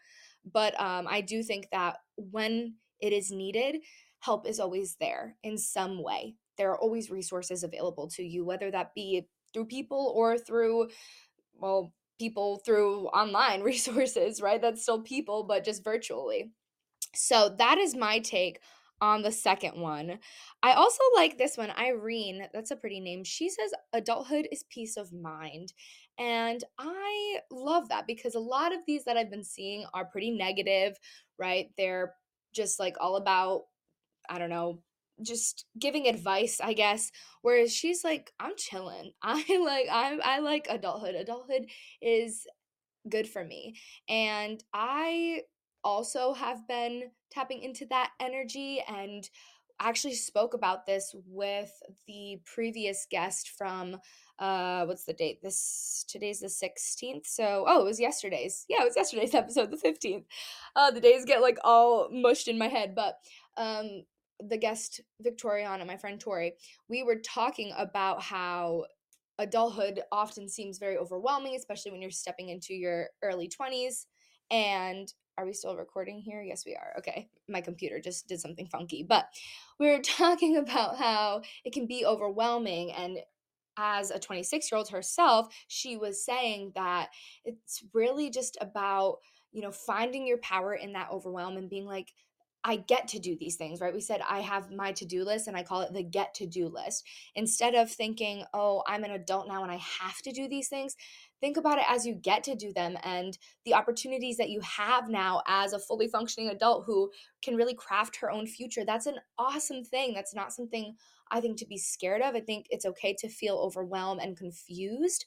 But 0.51 0.79
um, 0.79 1.07
I 1.09 1.21
do 1.21 1.43
think 1.43 1.67
that 1.71 1.97
when 2.15 2.75
it 2.99 3.13
is 3.13 3.31
needed, 3.31 3.77
help 4.19 4.47
is 4.47 4.59
always 4.59 4.95
there 4.99 5.35
in 5.43 5.57
some 5.57 6.01
way. 6.01 6.35
There 6.57 6.71
are 6.71 6.77
always 6.77 7.09
resources 7.09 7.63
available 7.63 8.07
to 8.11 8.23
you, 8.23 8.45
whether 8.45 8.71
that 8.71 8.93
be 8.93 9.27
through 9.53 9.65
people 9.65 10.13
or 10.15 10.37
through, 10.37 10.89
well, 11.55 11.93
people 12.19 12.61
through 12.65 13.07
online 13.07 13.61
resources, 13.73 14.41
right? 14.41 14.61
That's 14.61 14.83
still 14.83 15.01
people, 15.01 15.43
but 15.43 15.63
just 15.63 15.83
virtually. 15.83 16.51
So 17.13 17.53
that 17.57 17.77
is 17.77 17.95
my 17.95 18.19
take 18.19 18.59
on 19.01 19.23
the 19.23 19.31
second 19.31 19.81
one. 19.81 20.19
I 20.61 20.73
also 20.73 21.01
like 21.15 21.37
this 21.37 21.57
one, 21.57 21.71
Irene. 21.71 22.47
That's 22.53 22.71
a 22.71 22.75
pretty 22.75 22.99
name. 22.99 23.23
She 23.23 23.49
says 23.49 23.71
adulthood 23.93 24.47
is 24.51 24.63
peace 24.69 24.95
of 24.95 25.11
mind. 25.11 25.73
And 26.19 26.63
I 26.77 27.39
love 27.51 27.89
that 27.89 28.05
because 28.05 28.35
a 28.35 28.39
lot 28.39 28.73
of 28.73 28.81
these 28.85 29.05
that 29.05 29.17
I've 29.17 29.31
been 29.31 29.43
seeing 29.43 29.85
are 29.93 30.05
pretty 30.05 30.29
negative, 30.31 30.97
right? 31.39 31.67
They're 31.77 32.13
just 32.53 32.79
like 32.79 32.95
all 32.99 33.15
about, 33.15 33.63
I 34.29 34.37
don't 34.37 34.49
know, 34.51 34.83
just 35.23 35.65
giving 35.79 36.07
advice, 36.07 36.59
I 36.61 36.73
guess. 36.73 37.11
Whereas 37.41 37.73
she's 37.73 38.03
like, 38.03 38.31
I'm 38.39 38.53
chilling. 38.57 39.13
I 39.23 39.43
like 39.63 39.87
I'm 39.91 40.19
I 40.23 40.39
like 40.39 40.67
adulthood. 40.69 41.15
Adulthood 41.15 41.67
is 42.01 42.45
good 43.09 43.27
for 43.27 43.43
me. 43.43 43.75
And 44.09 44.63
I 44.73 45.41
also 45.83 46.33
have 46.33 46.67
been 46.67 47.11
tapping 47.31 47.61
into 47.61 47.85
that 47.87 48.11
energy 48.19 48.83
and 48.87 49.29
actually 49.79 50.13
spoke 50.13 50.53
about 50.53 50.85
this 50.85 51.15
with 51.25 51.71
the 52.07 52.39
previous 52.45 53.07
guest 53.09 53.49
from 53.49 53.97
uh 54.39 54.85
what's 54.85 55.05
the 55.05 55.13
date? 55.13 55.41
This 55.41 56.05
today's 56.07 56.39
the 56.39 56.47
16th 56.47 57.25
so 57.25 57.65
oh 57.67 57.81
it 57.81 57.85
was 57.85 57.99
yesterday's. 57.99 58.65
Yeah 58.69 58.81
it 58.81 58.85
was 58.85 58.95
yesterday's 58.95 59.35
episode 59.35 59.71
the 59.71 59.77
15th 59.77 60.25
uh 60.75 60.91
the 60.91 61.01
days 61.01 61.25
get 61.25 61.41
like 61.41 61.57
all 61.63 62.09
mushed 62.11 62.47
in 62.47 62.57
my 62.57 62.67
head 62.67 62.95
but 62.95 63.15
um 63.57 64.03
the 64.39 64.57
guest 64.57 65.01
victoriana 65.23 65.85
my 65.85 65.97
friend 65.97 66.19
tori 66.19 66.53
we 66.89 67.03
were 67.03 67.19
talking 67.23 67.71
about 67.77 68.21
how 68.21 68.85
adulthood 69.37 70.01
often 70.11 70.47
seems 70.47 70.77
very 70.79 70.97
overwhelming 70.97 71.55
especially 71.55 71.91
when 71.91 72.01
you're 72.01 72.11
stepping 72.11 72.49
into 72.49 72.73
your 72.73 73.07
early 73.23 73.49
20s 73.49 74.05
and 74.49 75.13
are 75.37 75.45
we 75.45 75.53
still 75.53 75.75
recording 75.75 76.19
here? 76.19 76.41
Yes, 76.41 76.65
we 76.65 76.75
are. 76.75 76.93
Okay. 76.99 77.29
My 77.47 77.61
computer 77.61 77.99
just 77.99 78.27
did 78.27 78.39
something 78.39 78.67
funky. 78.67 79.03
But 79.03 79.27
we 79.79 79.89
are 79.89 79.99
talking 80.03 80.57
about 80.57 80.97
how 80.97 81.41
it 81.63 81.73
can 81.73 81.87
be 81.87 82.05
overwhelming. 82.05 82.91
And 82.91 83.19
as 83.77 84.11
a 84.11 84.19
26 84.19 84.71
year 84.71 84.77
old 84.77 84.89
herself, 84.89 85.53
she 85.67 85.97
was 85.97 86.23
saying 86.23 86.73
that 86.75 87.09
it's 87.45 87.83
really 87.93 88.29
just 88.29 88.57
about, 88.61 89.17
you 89.51 89.61
know, 89.61 89.71
finding 89.71 90.27
your 90.27 90.37
power 90.37 90.73
in 90.73 90.93
that 90.93 91.09
overwhelm 91.11 91.57
and 91.57 91.69
being 91.69 91.85
like, 91.85 92.09
I 92.63 92.75
get 92.75 93.07
to 93.09 93.19
do 93.19 93.35
these 93.39 93.55
things, 93.55 93.81
right? 93.81 93.93
We 93.93 94.01
said 94.01 94.21
I 94.27 94.41
have 94.41 94.71
my 94.71 94.91
to 94.93 95.05
do 95.05 95.23
list 95.23 95.47
and 95.47 95.57
I 95.57 95.63
call 95.63 95.81
it 95.81 95.93
the 95.93 96.03
get 96.03 96.35
to 96.35 96.45
do 96.45 96.67
list. 96.67 97.03
Instead 97.33 97.73
of 97.73 97.89
thinking, 97.89 98.43
oh, 98.53 98.83
I'm 98.85 99.03
an 99.03 99.11
adult 99.11 99.47
now 99.47 99.63
and 99.63 99.71
I 99.71 99.77
have 99.77 100.21
to 100.23 100.31
do 100.31 100.47
these 100.47 100.67
things, 100.67 100.95
think 101.41 101.57
about 101.57 101.79
it 101.79 101.85
as 101.89 102.05
you 102.05 102.13
get 102.13 102.43
to 102.45 102.55
do 102.55 102.71
them 102.71 102.97
and 103.03 103.37
the 103.65 103.73
opportunities 103.73 104.37
that 104.37 104.49
you 104.49 104.61
have 104.61 105.09
now 105.09 105.41
as 105.47 105.73
a 105.73 105.79
fully 105.79 106.07
functioning 106.07 106.49
adult 106.49 106.85
who 106.85 107.11
can 107.43 107.55
really 107.55 107.73
craft 107.73 108.17
her 108.17 108.31
own 108.31 108.47
future. 108.47 108.85
That's 108.85 109.07
an 109.07 109.17
awesome 109.37 109.83
thing. 109.83 110.13
That's 110.13 110.35
not 110.35 110.53
something 110.53 110.95
I 111.31 111.41
think 111.41 111.57
to 111.57 111.67
be 111.67 111.77
scared 111.77 112.21
of. 112.21 112.35
I 112.35 112.41
think 112.41 112.67
it's 112.69 112.85
okay 112.85 113.15
to 113.19 113.27
feel 113.27 113.55
overwhelmed 113.55 114.21
and 114.21 114.37
confused. 114.37 115.25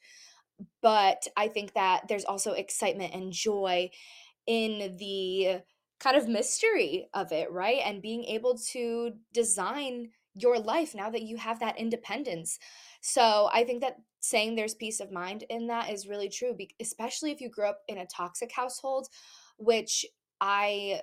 But 0.81 1.27
I 1.37 1.49
think 1.49 1.75
that 1.75 2.03
there's 2.09 2.25
also 2.25 2.53
excitement 2.53 3.13
and 3.13 3.33
joy 3.33 3.91
in 4.47 4.97
the 4.99 5.63
kind 5.99 6.17
of 6.17 6.29
mystery 6.29 7.09
of 7.13 7.33
it, 7.33 7.51
right? 7.51 7.81
And 7.85 8.03
being 8.03 8.25
able 8.25 8.57
to 8.73 9.13
design 9.33 10.11
your 10.35 10.59
life 10.59 10.95
now 10.95 11.11
that 11.11 11.23
you 11.23 11.37
have 11.37 11.61
that 11.61 11.79
independence. 11.79 12.59
So 13.01 13.49
I 13.53 13.65
think 13.65 13.81
that 13.83 13.97
saying 14.21 14.57
there's 14.57 14.75
peace 14.75 15.01
of 15.01 15.13
mind 15.13 15.45
in 15.49 15.67
that 15.69 15.91
is 15.91 16.09
really 16.09 16.29
true, 16.29 16.57
especially 16.81 17.31
if 17.31 17.41
you 17.41 17.51
grew 17.51 17.67
up 17.67 17.81
in 17.89 17.99
a 17.99 18.07
toxic 18.07 18.51
household, 18.53 19.09
which 19.59 20.05
I 20.41 21.01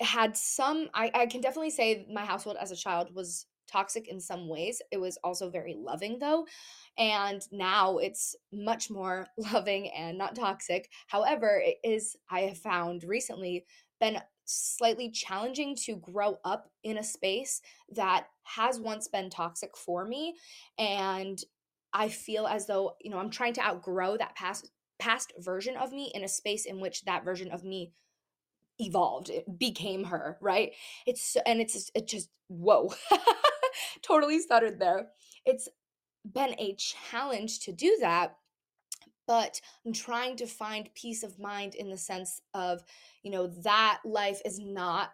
had 0.00 0.36
some, 0.36 0.88
I, 0.94 1.10
I 1.14 1.26
can 1.26 1.40
definitely 1.40 1.70
say 1.70 2.06
my 2.12 2.24
household 2.24 2.56
as 2.60 2.72
a 2.72 2.76
child 2.76 3.14
was 3.14 3.46
toxic 3.70 4.08
in 4.08 4.20
some 4.20 4.48
ways. 4.48 4.82
It 4.90 5.00
was 5.00 5.18
also 5.24 5.48
very 5.48 5.74
loving 5.78 6.18
though. 6.18 6.46
And 6.98 7.42
now 7.52 7.98
it's 7.98 8.36
much 8.52 8.90
more 8.90 9.28
loving 9.52 9.88
and 9.88 10.18
not 10.18 10.34
toxic. 10.34 10.90
However, 11.06 11.62
it 11.64 11.76
is, 11.84 12.16
I 12.30 12.40
have 12.40 12.58
found 12.58 13.04
recently, 13.04 13.64
been 14.00 14.18
slightly 14.44 15.10
challenging 15.10 15.76
to 15.76 15.96
grow 15.96 16.38
up 16.44 16.70
in 16.82 16.98
a 16.98 17.02
space 17.02 17.60
that 17.94 18.26
has 18.44 18.80
once 18.80 19.08
been 19.08 19.30
toxic 19.30 19.76
for 19.76 20.04
me 20.04 20.34
and 20.78 21.42
I 21.92 22.08
feel 22.08 22.46
as 22.46 22.66
though, 22.66 22.96
you 23.00 23.10
know, 23.10 23.18
I'm 23.18 23.30
trying 23.30 23.52
to 23.54 23.62
outgrow 23.62 24.16
that 24.16 24.34
past 24.34 24.70
past 24.98 25.32
version 25.38 25.76
of 25.76 25.92
me 25.92 26.12
in 26.14 26.24
a 26.24 26.28
space 26.28 26.64
in 26.64 26.80
which 26.80 27.04
that 27.04 27.24
version 27.24 27.50
of 27.50 27.64
me 27.64 27.92
evolved 28.78 29.28
it 29.30 29.58
became 29.58 30.04
her 30.04 30.38
right? 30.40 30.72
It's 31.06 31.36
and 31.46 31.60
it's 31.60 31.90
it 31.94 32.06
just 32.06 32.30
whoa 32.48 32.92
totally 34.02 34.38
stuttered 34.40 34.78
there. 34.78 35.08
It's 35.44 35.68
been 36.24 36.54
a 36.58 36.76
challenge 36.76 37.60
to 37.60 37.72
do 37.72 37.98
that 38.00 38.36
but 39.26 39.60
i'm 39.86 39.92
trying 39.92 40.36
to 40.36 40.46
find 40.46 40.94
peace 40.94 41.22
of 41.22 41.38
mind 41.38 41.74
in 41.74 41.90
the 41.90 41.96
sense 41.96 42.40
of 42.54 42.82
you 43.22 43.30
know 43.30 43.46
that 43.46 44.00
life 44.04 44.40
is 44.44 44.58
not 44.58 45.12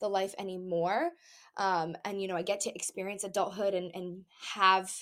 the 0.00 0.08
life 0.08 0.34
anymore 0.38 1.10
um, 1.56 1.96
and 2.04 2.22
you 2.22 2.28
know 2.28 2.36
i 2.36 2.42
get 2.42 2.60
to 2.60 2.74
experience 2.74 3.24
adulthood 3.24 3.74
and 3.74 3.90
and 3.94 4.24
have 4.54 4.92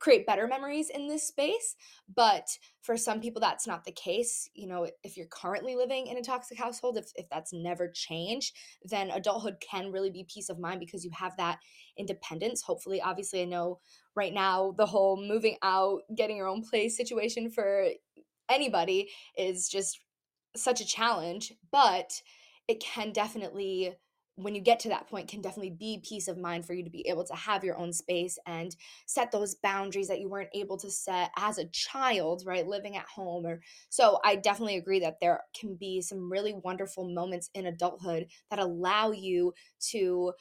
create 0.00 0.26
better 0.26 0.48
memories 0.48 0.90
in 0.90 1.06
this 1.06 1.28
space 1.28 1.76
but 2.16 2.48
for 2.82 2.96
some 2.96 3.20
people 3.20 3.40
that's 3.40 3.66
not 3.66 3.84
the 3.84 3.92
case. 3.92 4.48
You 4.54 4.66
know 4.66 4.88
if 5.04 5.16
you're 5.16 5.26
currently 5.26 5.76
living 5.76 6.06
in 6.08 6.16
a 6.16 6.22
toxic 6.22 6.58
household 6.58 6.96
if, 6.96 7.12
if 7.14 7.28
that's 7.30 7.52
never 7.52 7.88
changed 7.88 8.56
then 8.84 9.10
adulthood 9.10 9.56
can 9.60 9.92
really 9.92 10.10
be 10.10 10.26
peace 10.32 10.48
of 10.48 10.58
mind 10.58 10.80
because 10.80 11.04
you 11.04 11.10
have 11.12 11.36
that 11.36 11.58
independence. 11.96 12.62
Hopefully 12.62 13.00
obviously 13.00 13.42
i 13.42 13.44
know 13.44 13.78
right 14.16 14.34
now 14.34 14.74
the 14.76 14.86
whole 14.86 15.16
moving 15.16 15.56
out 15.62 16.00
getting 16.16 16.36
your 16.36 16.48
own 16.48 16.62
place 16.62 16.96
situation 16.96 17.50
for 17.50 17.86
anybody 18.48 19.08
is 19.36 19.68
just 19.68 20.00
such 20.56 20.80
a 20.80 20.86
challenge 20.86 21.52
but 21.70 22.20
it 22.66 22.80
can 22.80 23.12
definitely 23.12 23.94
when 24.42 24.54
you 24.54 24.60
get 24.60 24.80
to 24.80 24.88
that 24.88 25.08
point 25.08 25.28
can 25.28 25.40
definitely 25.40 25.70
be 25.70 26.02
peace 26.06 26.28
of 26.28 26.38
mind 26.38 26.66
for 26.66 26.74
you 26.74 26.84
to 26.84 26.90
be 26.90 27.06
able 27.08 27.24
to 27.24 27.34
have 27.34 27.64
your 27.64 27.78
own 27.78 27.92
space 27.92 28.38
and 28.46 28.76
set 29.06 29.30
those 29.30 29.54
boundaries 29.54 30.08
that 30.08 30.20
you 30.20 30.28
weren't 30.28 30.50
able 30.54 30.76
to 30.76 30.90
set 30.90 31.30
as 31.36 31.58
a 31.58 31.66
child 31.66 32.42
right 32.46 32.66
living 32.66 32.96
at 32.96 33.06
home 33.06 33.46
or 33.46 33.60
so 33.88 34.18
i 34.24 34.36
definitely 34.36 34.76
agree 34.76 35.00
that 35.00 35.18
there 35.20 35.40
can 35.58 35.74
be 35.74 36.00
some 36.00 36.30
really 36.30 36.54
wonderful 36.64 37.08
moments 37.08 37.50
in 37.54 37.66
adulthood 37.66 38.26
that 38.50 38.58
allow 38.58 39.10
you 39.10 39.52
to 39.80 40.32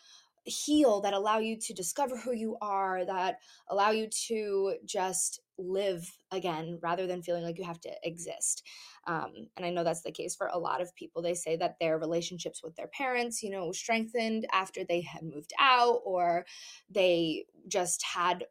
heal 0.46 1.02
that 1.02 1.14
allow 1.14 1.38
you 1.38 1.58
to 1.60 1.74
discover 1.74 2.18
who 2.18 2.34
you 2.34 2.58
are 2.62 3.06
that 3.06 3.40
allow 3.70 3.92
you 3.92 4.08
to 4.28 4.76
just 4.86 5.42
live 5.58 6.10
again 6.32 6.80
rather 6.82 7.06
than 7.06 7.22
feeling 7.22 7.44
like 7.44 7.58
you 7.58 7.66
have 7.66 7.82
to 7.82 7.92
exist. 8.04 8.64
Um, 9.08 9.32
and 9.58 9.66
i 9.66 9.70
know 9.70 9.84
that's 9.84 10.04
the 10.04 10.12
case 10.12 10.36
for 10.36 10.48
a 10.48 10.58
lot 10.58 10.82
of 10.82 10.96
people. 10.96 11.22
They 11.22 11.34
say 11.34 11.56
that 11.58 11.76
their 11.80 11.98
relationships 11.98 12.62
with 12.64 12.76
their 12.76 12.88
parents 12.88 13.44
you 13.44 13.50
know 13.50 13.72
strengthened 13.72 14.48
after 14.52 14.84
they 14.84 15.02
had 15.02 15.24
moved 15.24 15.54
out 15.60 16.02
or 16.06 16.46
they 16.90 17.46
just 17.68 18.04
had 18.04 18.46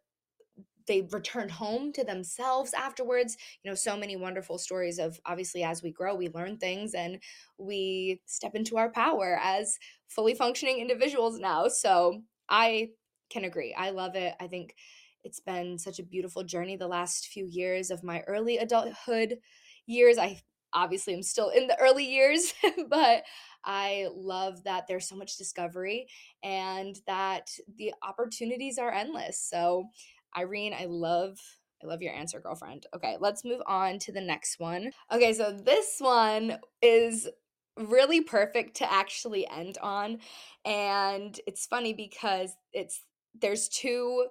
they 0.89 1.03
returned 1.13 1.51
home 1.51 1.93
to 1.93 2.03
themselves 2.03 2.75
afterwards 2.75 3.37
you 3.63 3.71
know 3.71 3.75
so 3.75 3.97
many 3.97 4.17
wonderful 4.17 4.59
stories 4.59 4.99
of 4.99 5.21
obviously 5.27 5.63
as 5.63 5.83
we 5.83 5.93
grow 5.93 6.15
we 6.15 6.29
learn 6.31 6.57
things 6.57 6.95
and 6.95 7.19
we 7.59 8.21
step 8.27 8.55
into 8.55 8.77
our 8.77 8.91
power 8.91 9.39
as 9.43 9.79
fully 10.09 10.35
functioning 10.35 10.81
individuals 10.81 11.39
now 11.39 11.69
so 11.69 12.23
i 12.49 12.89
can 13.31 13.45
agree 13.45 13.75
i 13.79 13.91
love 13.91 14.17
it 14.17 14.35
i 14.41 14.47
think 14.47 14.75
it's 15.25 15.41
been 15.41 15.79
such 15.79 15.99
a 15.99 16.05
beautiful 16.05 16.43
journey 16.43 16.77
the 16.77 16.89
last 16.89 17.29
few 17.29 17.47
years 17.47 17.91
of 17.91 18.03
my 18.03 18.21
early 18.27 18.59
adulthood 18.59 19.39
years 19.87 20.19
i 20.19 20.41
obviously 20.75 21.15
am 21.15 21.23
still 21.23 21.49
in 21.49 21.67
the 21.67 21.79
early 21.81 22.05
years 22.05 22.53
but 22.91 23.23
i 23.65 24.07
love 24.15 24.63
that 24.65 24.87
there's 24.87 25.09
so 25.09 25.17
much 25.17 25.37
discovery 25.37 26.07
and 26.43 26.97
that 27.07 27.51
the 27.77 27.93
opportunities 28.03 28.79
are 28.79 28.93
endless 28.93 29.41
so 29.41 29.87
Irene, 30.37 30.75
I 30.79 30.87
love 30.87 31.39
I 31.83 31.87
love 31.87 32.03
your 32.03 32.13
answer, 32.13 32.41
girlfriend. 32.41 32.87
Okay, 32.95 33.17
let's 33.21 33.45
move 33.45 33.63
on 33.67 34.01
to 34.01 34.13
the 34.13 34.21
next 34.21 34.59
one. 34.59 34.91
Okay, 35.13 35.33
so 35.33 35.53
this 35.53 35.97
one 36.01 36.59
is 36.83 37.29
really 37.77 38.21
perfect 38.21 38.77
to 38.79 38.93
actually 38.93 39.47
end 39.49 39.79
on. 39.81 40.19
And 40.65 41.39
it's 41.47 41.67
funny 41.67 41.93
because 41.93 42.57
it's 42.73 43.03
there's 43.41 43.69
two 43.69 44.27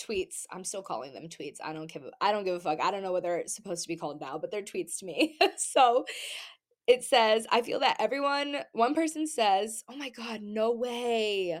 tweets. 0.00 0.44
I'm 0.50 0.64
still 0.64 0.82
calling 0.82 1.12
them 1.12 1.28
tweets. 1.28 1.56
I 1.62 1.72
don't 1.72 1.90
give 1.90 2.04
a, 2.04 2.10
I 2.20 2.32
don't 2.32 2.44
give 2.44 2.54
a 2.54 2.60
fuck. 2.60 2.80
I 2.80 2.90
don't 2.90 3.02
know 3.02 3.12
what 3.12 3.22
they're 3.22 3.46
supposed 3.46 3.82
to 3.82 3.88
be 3.88 3.96
called 3.96 4.20
now, 4.20 4.38
but 4.38 4.50
they're 4.50 4.62
tweets 4.62 4.98
to 4.98 5.06
me. 5.06 5.38
so 5.56 6.04
it 6.86 7.04
says, 7.04 7.46
I 7.50 7.62
feel 7.62 7.80
that 7.80 7.96
everyone, 7.98 8.58
one 8.72 8.94
person 8.94 9.26
says, 9.26 9.84
Oh 9.88 9.96
my 9.96 10.10
God, 10.10 10.40
no 10.42 10.72
way 10.72 11.60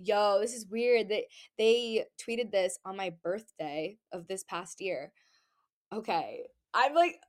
yo, 0.00 0.38
this 0.40 0.54
is 0.54 0.66
weird. 0.66 1.08
They 1.08 1.26
they 1.58 2.04
tweeted 2.20 2.50
this 2.50 2.78
on 2.84 2.96
my 2.96 3.12
birthday 3.22 3.98
of 4.12 4.26
this 4.26 4.44
past 4.44 4.80
year. 4.80 5.12
Okay. 5.92 6.44
I'm 6.72 6.94
like 6.94 7.20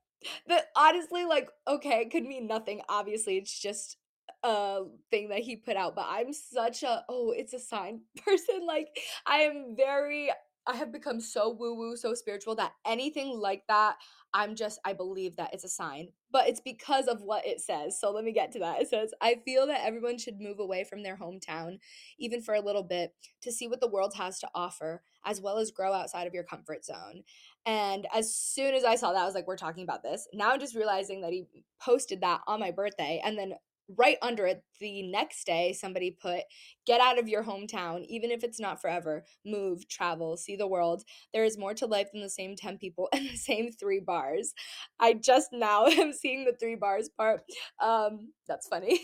that 0.47 0.65
honestly 0.75 1.25
like 1.25 1.49
okay, 1.67 2.01
it 2.01 2.11
could 2.11 2.23
mean 2.23 2.47
nothing. 2.47 2.81
Obviously, 2.89 3.37
it's 3.37 3.59
just 3.59 3.97
a 4.43 4.81
thing 5.09 5.29
that 5.29 5.39
he 5.39 5.55
put 5.55 5.75
out, 5.75 5.95
but 5.95 6.05
I'm 6.07 6.33
such 6.33 6.83
a 6.83 7.03
oh, 7.09 7.33
it's 7.35 7.53
a 7.53 7.59
sign 7.59 8.01
person. 8.25 8.65
Like 8.65 8.87
I 9.25 9.39
am 9.39 9.75
very 9.77 10.31
I 10.68 10.75
have 10.75 10.91
become 10.91 11.20
so 11.20 11.50
woo 11.50 11.75
woo, 11.75 11.96
so 11.98 12.13
spiritual 12.13 12.56
that 12.56 12.74
anything 12.86 13.39
like 13.39 13.63
that, 13.68 13.96
I'm 14.34 14.56
just, 14.56 14.80
I 14.86 14.94
believe 14.94 15.36
that 15.38 15.53
it's 15.53 15.63
a 15.63 15.70
sign, 15.70 16.10
but 16.32 16.48
it's 16.48 16.62
because 16.62 17.08
of 17.08 17.22
what 17.22 17.46
it 17.46 17.62
says. 17.62 18.00
So 18.00 18.12
let 18.12 18.24
me 18.24 18.32
get 18.32 18.51
to 18.53 18.60
that. 18.60 18.82
It 18.82 18.88
says, 18.88 19.12
I 19.22 19.38
feel 19.44 19.68
that 19.68 19.84
everyone 19.84 20.18
should 20.18 20.39
move 20.39 20.60
away 20.60 20.84
from 20.84 21.03
their 21.03 21.18
hometown, 21.18 21.80
even 22.20 22.41
for 22.41 22.53
a 22.53 22.62
little 22.62 22.84
bit, 22.84 23.13
to 23.41 23.51
see 23.51 23.68
what 23.68 23.82
the 23.82 23.89
world 23.89 24.13
has 24.18 24.39
to 24.39 24.50
offer, 24.53 25.01
as 25.25 25.41
well 25.41 25.58
as 25.58 25.72
grow 25.72 25.94
outside 25.94 26.27
of 26.27 26.34
your 26.34 26.44
comfort 26.44 26.86
zone. 26.86 27.24
And 27.65 28.08
as 28.13 28.34
soon 28.34 28.74
as 28.74 28.84
I 28.84 28.96
saw 28.96 29.13
that, 29.13 29.22
I 29.22 29.25
was 29.25 29.36
like, 29.36 29.48
we're 29.48 29.58
talking 29.58 29.84
about 29.84 30.03
this. 30.03 30.27
Now 30.34 30.51
I'm 30.51 30.60
just 30.60 30.75
realizing 30.75 31.22
that 31.22 31.32
he 31.32 31.46
posted 31.80 32.22
that 32.22 32.41
on 32.48 32.60
my 32.60 32.72
birthday. 32.72 33.22
And 33.24 33.38
then 33.38 33.53
right 33.97 34.17
under 34.21 34.45
it 34.45 34.63
the 34.79 35.03
next 35.03 35.45
day 35.45 35.73
somebody 35.73 36.11
put 36.11 36.41
get 36.85 37.01
out 37.01 37.19
of 37.19 37.27
your 37.27 37.43
hometown 37.43 38.05
even 38.07 38.31
if 38.31 38.43
it's 38.43 38.59
not 38.59 38.81
forever 38.81 39.25
move 39.45 39.88
travel 39.88 40.38
see 40.38 40.55
the 40.55 40.67
world. 40.67 41.03
There 41.33 41.43
is 41.43 41.57
more 41.57 41.73
to 41.75 41.85
life 41.85 42.07
than 42.11 42.21
the 42.21 42.29
same 42.29 42.55
10 42.55 42.77
people 42.77 43.09
and 43.13 43.29
the 43.29 43.38
same 43.38 43.71
three 43.71 44.00
bars. 44.00 44.53
I 45.00 45.13
just 45.13 45.50
now 45.51 45.85
am 45.88 46.13
seeing 46.13 46.45
the 46.45 46.55
three 46.59 46.75
bars 46.75 47.09
part 47.09 47.43
um 47.81 48.31
that's 48.47 48.67
funny. 48.67 49.01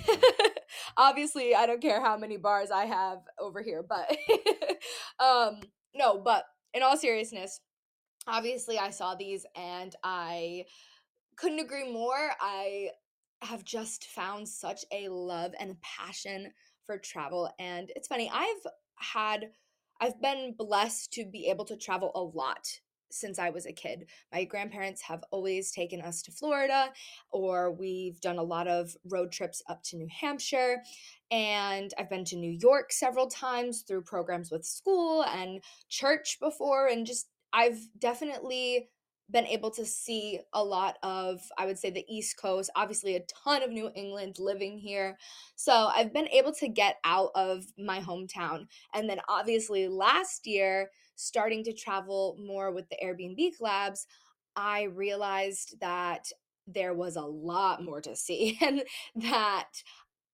Obviously 0.97 1.55
i 1.55 1.65
don't 1.65 1.81
care 1.81 2.01
how 2.01 2.17
many 2.17 2.37
bars 2.37 2.71
i 2.71 2.85
have 2.85 3.19
over 3.39 3.61
here 3.61 3.83
but 3.87 4.09
um 5.19 5.59
no 5.95 6.19
but 6.19 6.43
in 6.73 6.83
all 6.83 6.97
seriousness 6.97 7.61
obviously 8.27 8.77
i 8.77 8.89
saw 8.89 9.15
these 9.15 9.45
and 9.55 9.95
i 10.03 10.65
couldn't 11.37 11.59
agree 11.59 11.89
more. 11.89 12.31
I 12.41 12.89
have 13.41 13.63
just 13.63 14.05
found 14.05 14.47
such 14.47 14.85
a 14.91 15.09
love 15.09 15.53
and 15.59 15.79
passion 15.81 16.51
for 16.85 16.97
travel. 16.97 17.49
And 17.59 17.91
it's 17.95 18.07
funny, 18.07 18.31
I've 18.33 18.71
had, 18.95 19.49
I've 20.01 20.19
been 20.21 20.55
blessed 20.57 21.11
to 21.13 21.25
be 21.25 21.47
able 21.47 21.65
to 21.65 21.77
travel 21.77 22.11
a 22.15 22.21
lot 22.21 22.67
since 23.09 23.39
I 23.39 23.49
was 23.49 23.65
a 23.65 23.71
kid. 23.71 24.09
My 24.33 24.43
grandparents 24.43 25.01
have 25.03 25.23
always 25.31 25.71
taken 25.71 26.01
us 26.01 26.21
to 26.23 26.31
Florida, 26.31 26.91
or 27.31 27.71
we've 27.71 28.19
done 28.19 28.37
a 28.37 28.43
lot 28.43 28.67
of 28.67 28.95
road 29.05 29.31
trips 29.31 29.61
up 29.69 29.81
to 29.83 29.97
New 29.97 30.09
Hampshire. 30.09 30.81
And 31.31 31.93
I've 31.97 32.09
been 32.09 32.25
to 32.25 32.35
New 32.35 32.57
York 32.59 32.91
several 32.91 33.27
times 33.27 33.83
through 33.87 34.01
programs 34.01 34.51
with 34.51 34.65
school 34.65 35.23
and 35.23 35.63
church 35.89 36.37
before. 36.41 36.87
And 36.87 37.05
just, 37.05 37.29
I've 37.53 37.79
definitely 37.97 38.89
been 39.29 39.45
able 39.45 39.71
to 39.71 39.85
see 39.85 40.39
a 40.53 40.63
lot 40.63 40.97
of, 41.03 41.41
I 41.57 41.65
would 41.65 41.77
say, 41.77 41.89
the 41.89 42.05
East 42.07 42.37
Coast, 42.37 42.69
obviously, 42.75 43.15
a 43.15 43.25
ton 43.43 43.61
of 43.61 43.71
New 43.71 43.89
England 43.95 44.37
living 44.39 44.77
here. 44.77 45.17
So 45.55 45.89
I've 45.93 46.13
been 46.13 46.29
able 46.29 46.53
to 46.53 46.67
get 46.67 46.97
out 47.03 47.31
of 47.35 47.65
my 47.77 47.99
hometown. 47.99 48.67
And 48.93 49.09
then, 49.09 49.19
obviously, 49.27 49.87
last 49.87 50.47
year, 50.47 50.91
starting 51.15 51.63
to 51.65 51.73
travel 51.73 52.37
more 52.39 52.71
with 52.71 52.87
the 52.89 52.97
Airbnb 53.03 53.53
collabs, 53.59 54.05
I 54.55 54.83
realized 54.83 55.79
that 55.81 56.27
there 56.65 56.93
was 56.93 57.15
a 57.15 57.21
lot 57.21 57.83
more 57.83 58.01
to 58.01 58.15
see 58.15 58.57
and 58.61 58.83
that 59.15 59.69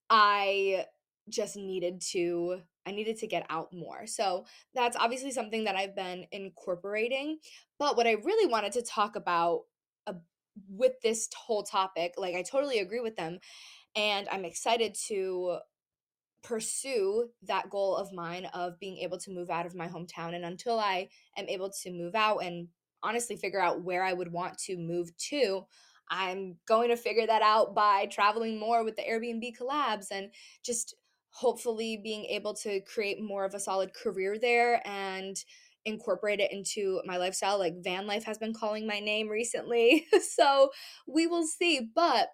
I 0.09 0.85
just 1.29 1.55
needed 1.55 2.01
to 2.11 2.61
I 2.85 2.91
needed 2.91 3.17
to 3.19 3.27
get 3.27 3.45
out 3.49 3.73
more. 3.73 4.05
So 4.05 4.45
that's 4.73 4.97
obviously 4.97 5.31
something 5.31 5.63
that 5.65 5.75
I've 5.75 5.95
been 5.95 6.25
incorporating. 6.31 7.39
But 7.79 7.97
what 7.97 8.07
I 8.07 8.13
really 8.13 8.51
wanted 8.51 8.73
to 8.73 8.81
talk 8.81 9.15
about 9.15 9.61
uh, 10.07 10.13
with 10.69 10.93
this 11.01 11.29
whole 11.35 11.63
topic, 11.63 12.13
like 12.17 12.35
I 12.35 12.43
totally 12.43 12.79
agree 12.79 12.99
with 12.99 13.15
them 13.15 13.39
and 13.95 14.27
I'm 14.31 14.45
excited 14.45 14.95
to 15.07 15.57
pursue 16.43 17.29
that 17.43 17.69
goal 17.69 17.95
of 17.95 18.11
mine 18.11 18.45
of 18.53 18.79
being 18.79 18.97
able 18.97 19.17
to 19.17 19.31
move 19.31 19.49
out 19.49 19.65
of 19.65 19.75
my 19.75 19.87
hometown 19.87 20.35
and 20.35 20.43
until 20.43 20.77
I 20.77 21.09
am 21.37 21.47
able 21.47 21.71
to 21.83 21.91
move 21.91 22.15
out 22.15 22.39
and 22.39 22.67
honestly 23.01 23.37
figure 23.37 23.61
out 23.61 23.83
where 23.83 24.03
I 24.03 24.13
would 24.13 24.31
want 24.31 24.57
to 24.59 24.77
move 24.77 25.15
to, 25.29 25.65
I'm 26.09 26.57
going 26.67 26.89
to 26.89 26.97
figure 26.97 27.25
that 27.25 27.41
out 27.41 27.73
by 27.73 28.07
traveling 28.07 28.59
more 28.59 28.83
with 28.83 28.95
the 28.97 29.03
Airbnb 29.03 29.53
collabs 29.57 30.07
and 30.11 30.31
just 30.63 30.95
hopefully 31.33 31.99
being 32.01 32.25
able 32.25 32.53
to 32.53 32.79
create 32.81 33.21
more 33.21 33.43
of 33.43 33.53
a 33.53 33.59
solid 33.59 33.93
career 33.93 34.37
there 34.39 34.81
and 34.87 35.35
incorporate 35.85 36.39
it 36.39 36.51
into 36.51 37.01
my 37.05 37.17
lifestyle. 37.17 37.57
Like 37.57 37.83
van 37.83 38.07
life 38.07 38.23
has 38.23 38.37
been 38.37 38.53
calling 38.53 38.87
my 38.87 38.99
name 38.99 39.27
recently. 39.27 40.05
so 40.35 40.69
we 41.07 41.27
will 41.27 41.45
see. 41.45 41.89
But 41.93 42.29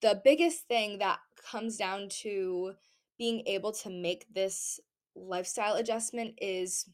the 0.00 0.20
biggest 0.24 0.66
thing 0.68 0.98
that 0.98 1.18
comes 1.50 1.76
down 1.76 2.08
to 2.22 2.72
being 3.18 3.42
able 3.46 3.72
to 3.72 3.90
make 3.90 4.24
this 4.32 4.80
lifestyle 5.14 5.74
adjustment 5.74 6.34
is 6.40 6.88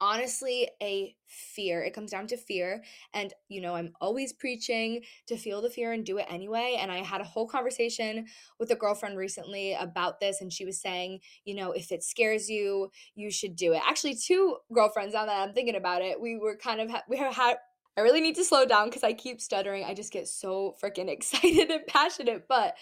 honestly 0.00 0.68
a 0.82 1.14
fear. 1.26 1.82
It 1.82 1.94
comes 1.94 2.10
down 2.10 2.26
to 2.28 2.36
fear. 2.36 2.82
And, 3.14 3.32
you 3.48 3.60
know, 3.60 3.74
I'm 3.74 3.92
always 4.00 4.32
preaching 4.32 5.02
to 5.26 5.36
feel 5.36 5.60
the 5.60 5.70
fear 5.70 5.92
and 5.92 6.04
do 6.04 6.18
it 6.18 6.26
anyway. 6.28 6.76
And 6.78 6.92
I 6.92 6.98
had 6.98 7.20
a 7.20 7.24
whole 7.24 7.48
conversation 7.48 8.26
with 8.58 8.70
a 8.70 8.76
girlfriend 8.76 9.16
recently 9.16 9.74
about 9.74 10.20
this. 10.20 10.40
And 10.40 10.52
she 10.52 10.64
was 10.64 10.80
saying, 10.80 11.20
you 11.44 11.54
know, 11.54 11.72
if 11.72 11.92
it 11.92 12.02
scares 12.02 12.48
you, 12.48 12.90
you 13.14 13.30
should 13.30 13.56
do 13.56 13.72
it. 13.72 13.82
Actually, 13.86 14.16
two 14.16 14.56
girlfriends 14.72 15.14
now 15.14 15.26
that 15.26 15.40
I'm 15.40 15.54
thinking 15.54 15.76
about 15.76 16.02
it, 16.02 16.20
we 16.20 16.36
were 16.36 16.56
kind 16.56 16.80
of, 16.80 16.90
we 17.08 17.16
had, 17.16 17.56
I 17.96 18.02
really 18.02 18.20
need 18.20 18.36
to 18.36 18.44
slow 18.44 18.66
down 18.66 18.88
because 18.88 19.04
I 19.04 19.14
keep 19.14 19.40
stuttering. 19.40 19.84
I 19.84 19.94
just 19.94 20.12
get 20.12 20.28
so 20.28 20.74
freaking 20.82 21.08
excited 21.08 21.70
and 21.70 21.86
passionate. 21.86 22.46
But 22.48 22.74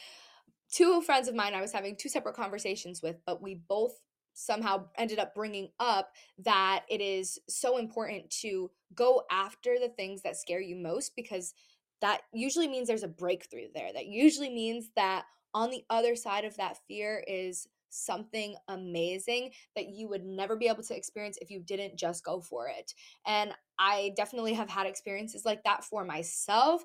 two 0.72 1.00
friends 1.02 1.28
of 1.28 1.34
mine, 1.34 1.54
I 1.54 1.60
was 1.60 1.72
having 1.72 1.96
two 1.96 2.08
separate 2.08 2.34
conversations 2.34 3.00
with, 3.02 3.16
but 3.24 3.40
we 3.40 3.54
both 3.54 3.92
somehow 4.34 4.84
ended 4.98 5.18
up 5.18 5.34
bringing 5.34 5.68
up 5.80 6.12
that 6.38 6.84
it 6.90 7.00
is 7.00 7.38
so 7.48 7.78
important 7.78 8.28
to 8.30 8.70
go 8.94 9.22
after 9.30 9.78
the 9.80 9.88
things 9.88 10.22
that 10.22 10.36
scare 10.36 10.60
you 10.60 10.76
most 10.76 11.16
because 11.16 11.54
that 12.00 12.22
usually 12.32 12.68
means 12.68 12.86
there's 12.86 13.02
a 13.02 13.08
breakthrough 13.08 13.68
there. 13.74 13.92
That 13.92 14.06
usually 14.06 14.50
means 14.50 14.90
that 14.96 15.24
on 15.54 15.70
the 15.70 15.84
other 15.88 16.16
side 16.16 16.44
of 16.44 16.56
that 16.56 16.78
fear 16.86 17.24
is 17.26 17.66
something 17.94 18.56
amazing 18.68 19.50
that 19.76 19.88
you 19.88 20.08
would 20.08 20.24
never 20.24 20.56
be 20.56 20.68
able 20.68 20.82
to 20.82 20.96
experience 20.96 21.38
if 21.40 21.50
you 21.50 21.60
didn't 21.60 21.98
just 21.98 22.24
go 22.24 22.40
for 22.40 22.68
it. 22.68 22.92
And 23.26 23.52
I 23.78 24.12
definitely 24.16 24.54
have 24.54 24.68
had 24.68 24.86
experiences 24.86 25.44
like 25.44 25.64
that 25.64 25.84
for 25.84 26.04
myself 26.04 26.82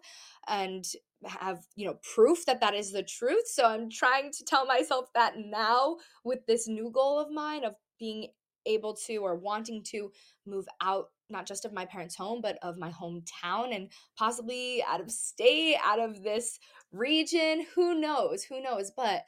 and 0.48 0.86
have, 1.26 1.60
you 1.76 1.86
know, 1.86 2.00
proof 2.16 2.46
that 2.46 2.62
that 2.62 2.74
is 2.74 2.92
the 2.92 3.04
truth. 3.04 3.48
So 3.48 3.66
I'm 3.66 3.90
trying 3.90 4.32
to 4.32 4.46
tell 4.46 4.66
myself 4.66 5.10
that 5.16 5.34
now 5.38 5.98
with 6.24 6.46
this 6.48 6.68
new 6.68 6.92
goal 6.92 7.20
of 7.20 7.32
mine 7.32 7.64
of 7.66 7.76
being 8.00 8.30
able 8.66 8.94
to 8.94 9.18
or 9.18 9.36
wanting 9.36 9.84
to 9.84 10.12
move 10.46 10.68
out 10.82 11.08
not 11.30 11.46
just 11.46 11.66
of 11.66 11.74
my 11.74 11.86
parents' 11.86 12.16
home, 12.16 12.42
but 12.42 12.58
of 12.64 12.78
my 12.78 12.92
hometown 12.92 13.76
and 13.76 13.92
possibly 14.18 14.84
out 14.88 15.00
of 15.00 15.12
state, 15.12 15.76
out 15.84 16.00
of 16.00 16.24
this 16.24 16.60
region. 16.92 17.66
Who 17.76 18.00
knows? 18.00 18.44
Who 18.44 18.62
knows? 18.62 18.92
But 18.96 19.24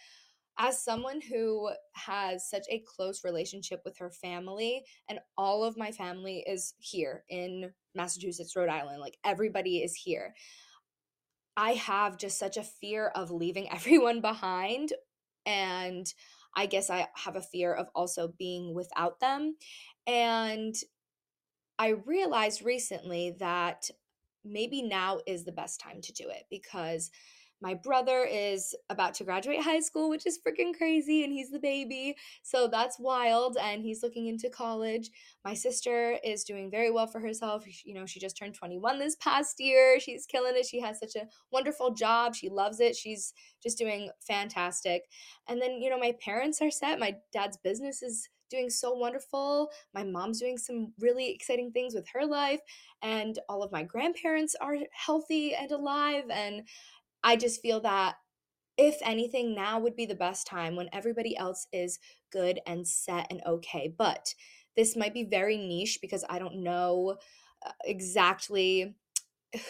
as 0.62 0.84
someone 0.84 1.20
who 1.22 1.72
has 1.94 2.48
such 2.48 2.68
a 2.70 2.84
close 2.86 3.24
relationship 3.24 3.82
with 3.84 3.98
her 3.98 4.12
family, 4.12 4.84
and 5.10 5.20
all 5.36 5.64
of 5.64 5.76
my 5.76 5.92
family 5.92 6.44
is 6.48 6.76
here 6.78 7.24
in 7.30 7.72
Massachusetts, 7.96 8.56
Rhode 8.56 8.70
Island, 8.70 9.02
like 9.02 9.18
everybody 9.26 9.80
is 9.80 9.96
here. 9.96 10.36
I 11.58 11.72
have 11.72 12.18
just 12.18 12.38
such 12.38 12.58
a 12.58 12.64
fear 12.64 13.08
of 13.08 13.32
leaving 13.32 13.70
everyone 13.74 14.22
behind. 14.22 14.94
And 15.48 16.06
I 16.56 16.68
guess 16.68 16.92
I 16.92 17.08
have 17.16 17.36
a 17.36 17.42
fear 17.42 17.74
of 17.74 17.88
also 17.96 18.32
being 18.38 18.76
without 18.76 19.20
them. 19.20 19.56
And 20.06 20.76
I 21.80 21.96
realized 22.06 22.64
recently 22.64 23.36
that 23.40 23.90
maybe 24.46 24.84
now 24.84 25.22
is 25.26 25.44
the 25.44 25.52
best 25.52 25.80
time 25.80 26.02
to 26.02 26.14
do 26.14 26.26
it 26.30 26.44
because 26.52 27.10
my 27.62 27.76
brother 27.76 28.28
is 28.30 28.76
about 28.90 29.14
to 29.16 29.24
graduate 29.24 29.62
high 29.62 29.80
school, 29.80 30.10
which 30.10 30.26
is 30.26 30.40
freaking 30.46 30.76
crazy, 30.76 31.24
and 31.24 31.32
he's 31.32 31.52
the 31.52 31.60
baby. 31.60 32.16
So 32.42 32.68
that's 32.68 33.00
wild. 33.00 33.58
And 33.62 33.84
he's 33.84 34.02
looking 34.02 34.28
into 34.28 34.50
college. 34.50 35.10
My 35.46 35.54
sister 35.54 36.18
is 36.24 36.44
doing 36.44 36.72
very 36.72 36.90
well 36.90 37.08
for 37.08 37.20
herself. 37.20 37.66
You 37.86 37.94
know, 37.94 38.06
she 38.06 38.20
just 38.20 38.38
turned 38.38 38.56
21 38.56 39.00
this 39.00 39.16
past 39.18 39.60
year. 39.60 40.00
She's 40.00 40.26
killing 40.26 40.56
it. 40.56 40.66
She 40.66 40.82
has 40.82 41.00
such 41.00 41.16
a 41.16 41.28
wonderful 41.52 41.94
job. 41.94 42.36
She 42.36 42.50
loves 42.50 42.80
it. 42.80 42.96
She's 42.96 43.34
just 43.62 43.78
doing 43.78 44.10
fantastic. 44.20 45.04
And 45.48 45.62
then, 45.62 45.82
you 45.82 45.90
know, 45.90 46.00
my 46.00 46.14
parents 46.20 46.62
are 46.62 46.72
set. 46.72 47.00
My 47.00 47.16
dad's 47.32 47.58
business 47.58 48.02
is 48.02 48.28
doing 48.52 48.70
so 48.70 48.94
wonderful. 48.94 49.72
My 49.94 50.04
mom's 50.04 50.40
doing 50.40 50.58
some 50.58 50.94
really 51.00 51.32
exciting 51.32 51.72
things 51.72 51.96
with 51.96 52.06
her 52.14 52.26
life, 52.26 52.60
and 53.02 53.40
all 53.50 53.64
of 53.64 53.72
my 53.72 53.82
grandparents 53.82 54.56
are 54.62 54.76
healthy 54.92 55.56
and 55.56 55.72
alive. 55.72 56.26
And 56.30 56.64
I 57.24 57.36
just 57.36 57.62
feel 57.62 57.80
that 57.82 58.16
if 58.78 58.98
anything, 59.04 59.54
now 59.54 59.80
would 59.80 59.96
be 59.96 60.06
the 60.06 60.16
best 60.16 60.48
time 60.48 60.76
when 60.76 60.90
everybody 60.94 61.38
else 61.38 61.68
is 61.72 62.00
good 62.32 62.60
and 62.66 62.88
set 62.88 63.28
and 63.30 63.42
okay. 63.46 63.94
But 63.96 64.34
this 64.76 64.96
might 64.96 65.14
be 65.14 65.24
very 65.24 65.58
niche 65.58 66.00
because 66.02 66.24
I 66.30 66.40
don't 66.40 66.64
know 66.64 67.18
uh, 67.66 67.72
exactly 67.84 68.96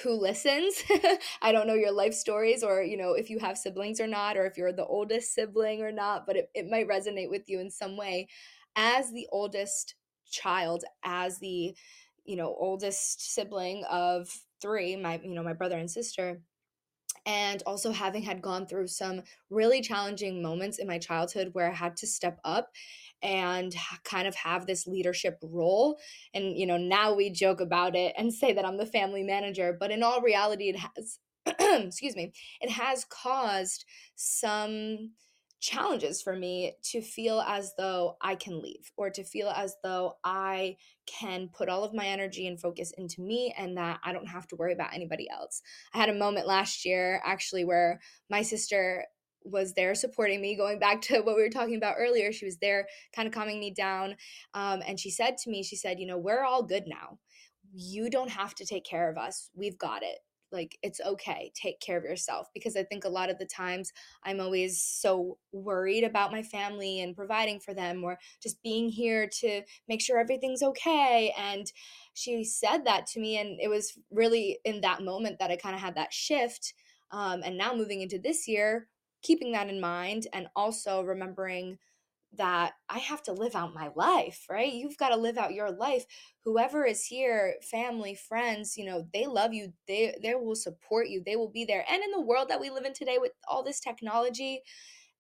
who 0.04 0.14
listens. 0.14 0.82
I 1.42 1.52
don't 1.52 1.68
know 1.68 1.74
your 1.74 1.92
life 1.92 2.14
stories 2.14 2.64
or, 2.64 2.84
you 2.84 2.98
know, 2.98 3.14
if 3.14 3.30
you 3.30 3.40
have 3.40 3.58
siblings 3.58 4.00
or 4.00 4.08
not, 4.08 4.38
or 4.38 4.46
if 4.46 4.58
you're 4.58 4.72
the 4.72 4.86
oldest 4.86 5.34
sibling 5.34 5.82
or 5.82 5.92
not, 5.92 6.28
but 6.28 6.36
it, 6.36 6.50
it 6.54 6.70
might 6.70 6.88
resonate 6.88 7.30
with 7.30 7.50
you 7.50 7.60
in 7.60 7.72
some 7.72 7.98
way. 7.98 8.28
As 8.76 9.12
the 9.12 9.28
oldest 9.32 9.96
child, 10.30 10.84
as 11.04 11.40
the, 11.40 11.76
you 12.24 12.36
know, 12.36 12.56
oldest 12.60 13.34
sibling 13.34 13.84
of 13.90 14.30
three, 14.62 14.96
my, 14.96 15.20
you 15.24 15.34
know, 15.34 15.44
my 15.44 15.54
brother 15.54 15.78
and 15.78 15.90
sister, 15.90 16.42
and 17.26 17.62
also 17.66 17.92
having 17.92 18.24
had 18.24 18.42
gone 18.42 18.66
through 18.66 18.88
some 18.88 19.22
really 19.50 19.82
challenging 19.82 20.42
moments 20.42 20.80
in 20.80 20.88
my 20.88 20.98
childhood 20.98 21.50
where 21.54 21.70
I 21.70 21.74
had 21.74 21.96
to 21.98 22.08
step 22.08 22.40
up 22.44 22.70
and 23.22 23.76
kind 24.04 24.28
of 24.28 24.36
have 24.36 24.66
this 24.66 24.88
leadership 24.88 25.38
role. 25.44 26.00
And 26.34 26.58
you 26.58 26.66
know 26.66 26.78
now 26.78 27.14
we 27.14 27.30
joke 27.30 27.62
about 27.62 27.96
it 27.96 28.14
and 28.18 28.34
say 28.34 28.54
that 28.54 28.66
I'm 28.66 28.78
the 28.78 28.86
family 28.86 29.24
manager 29.24 29.76
but 29.80 29.92
in 29.92 30.04
all 30.04 30.22
reality 30.22 30.70
it 30.70 30.78
has 30.78 31.20
excuse 31.86 32.16
me 32.16 32.32
it 32.60 32.70
has 32.70 33.06
caused 33.06 33.86
some 34.16 35.12
challenges 35.62 36.22
for 36.22 36.36
me 36.36 36.74
to 36.82 37.02
feel 37.02 37.40
as 37.42 37.74
though 37.78 38.18
I 38.20 38.36
can 38.36 38.62
leave 38.62 38.92
or 38.98 39.12
to 39.12 39.24
feel 39.24 39.50
as 39.50 39.76
though 39.84 40.16
I 40.24 40.78
can 41.06 41.50
put 41.54 41.70
all 41.70 41.84
of 41.84 41.94
my 41.94 42.08
energy 42.08 42.48
and 42.48 42.60
focus 42.60 42.92
into 42.98 43.22
me 43.22 43.54
and 43.56 43.78
that 43.78 44.00
I 44.04 44.12
don't 44.12 44.28
have 44.28 44.48
to 44.48 44.56
worry 44.56 44.74
about 44.74 44.94
anybody 44.94 45.30
else. 45.30 45.62
I 45.94 46.00
had 46.00 46.10
a 46.10 46.14
moment 46.14 46.48
last 46.48 46.84
year 46.84 47.22
actually 47.24 47.64
where 47.64 48.02
my 48.30 48.42
sister 48.42 49.06
was 49.44 49.74
there 49.74 49.96
supporting 49.96 50.42
me 50.42 50.56
going 50.56 50.80
back 50.80 51.02
to 51.02 51.22
what 51.22 51.36
we 51.36 51.44
were 51.44 51.50
talking 51.50 51.76
about 51.76 51.96
earlier 51.98 52.32
she 52.32 52.46
was 52.46 52.58
there 52.58 52.88
kind 53.16 53.28
of 53.28 53.34
calming 53.34 53.60
me 53.60 53.72
down 53.72 54.16
um, 54.54 54.84
and 54.86 55.00
she 55.00 55.10
said 55.10 55.36
to 55.36 55.50
me 55.50 55.64
she 55.64 55.76
said 55.76 56.00
you 56.00 56.06
know 56.06 56.18
we're 56.18 56.44
all 56.44 56.64
good 56.64 56.84
now. 56.88 57.18
You 57.74 58.10
don't 58.10 58.30
have 58.30 58.54
to 58.56 58.66
take 58.66 58.84
care 58.84 59.10
of 59.10 59.18
us. 59.18 59.50
We've 59.56 59.78
got 59.78 60.04
it 60.04 60.20
like 60.52 60.78
it's 60.82 61.02
okay 61.06 61.52
take 61.56 61.80
care 61.80 61.98
of 61.98 62.04
yourself 62.04 62.48
because 62.54 62.76
i 62.76 62.84
think 62.84 63.06
a 63.06 63.10
lot 63.10 63.30
of 63.30 63.38
the 63.38 63.46
times 63.46 63.92
i'm 64.24 64.40
always 64.40 64.82
so 64.82 65.38
worried 65.52 66.04
about 66.04 66.32
my 66.32 66.42
family 66.44 67.02
and 67.02 67.16
providing 67.16 67.60
for 67.60 67.74
them 67.74 68.04
or 68.04 68.18
just 68.42 68.62
being 68.64 68.90
here 68.90 69.28
to 69.28 69.62
make 69.88 70.02
sure 70.02 70.20
everything's 70.20 70.64
okay 70.64 71.34
and 71.38 71.72
she 72.14 72.44
said 72.44 72.86
that 72.86 73.06
to 73.06 73.20
me 73.20 73.38
and 73.38 73.60
it 73.62 73.70
was 73.70 73.98
really 74.12 74.60
in 74.66 74.82
that 74.82 75.04
moment 75.04 75.40
that 75.40 75.52
i 75.52 75.56
kind 75.56 75.76
of 75.76 75.82
had 75.82 75.96
that 75.96 76.14
shift 76.14 76.74
um, 77.12 77.42
and 77.44 77.58
now 77.58 77.74
moving 77.74 78.02
into 78.02 78.20
this 78.20 78.48
year 78.48 78.88
keeping 79.22 79.52
that 79.52 79.70
in 79.70 79.80
mind 79.80 80.28
and 80.34 80.48
also 80.56 81.02
remembering 81.02 81.78
that 82.38 82.74
I 82.90 83.00
have 83.00 83.22
to 83.24 83.34
live 83.34 83.56
out 83.56 83.74
my 83.74 83.90
life, 83.96 84.46
right? 84.50 84.72
You've 84.72 84.98
got 84.98 85.10
to 85.10 85.18
live 85.18 85.38
out 85.38 85.54
your 85.54 85.72
life. 85.72 86.06
Whoever 86.46 86.86
is 86.86 87.06
here, 87.06 87.56
family, 87.62 88.16
friends, 88.16 88.78
you 88.78 88.86
know, 88.86 89.06
they 89.14 89.26
love 89.26 89.54
you. 89.54 89.74
They 89.88 90.16
they 90.22 90.36
will 90.36 90.56
support 90.56 91.10
you. 91.10 91.22
They 91.26 91.36
will 91.36 91.50
be 91.50 91.66
there. 91.66 91.84
And 91.90 92.02
in 92.02 92.12
the 92.12 92.22
world 92.22 92.50
that 92.50 92.62
we 92.62 92.70
live 92.70 92.86
in 92.86 92.94
today 92.94 93.18
with 93.20 93.34
all 93.48 93.64
this 93.64 93.80
technology, 93.80 94.62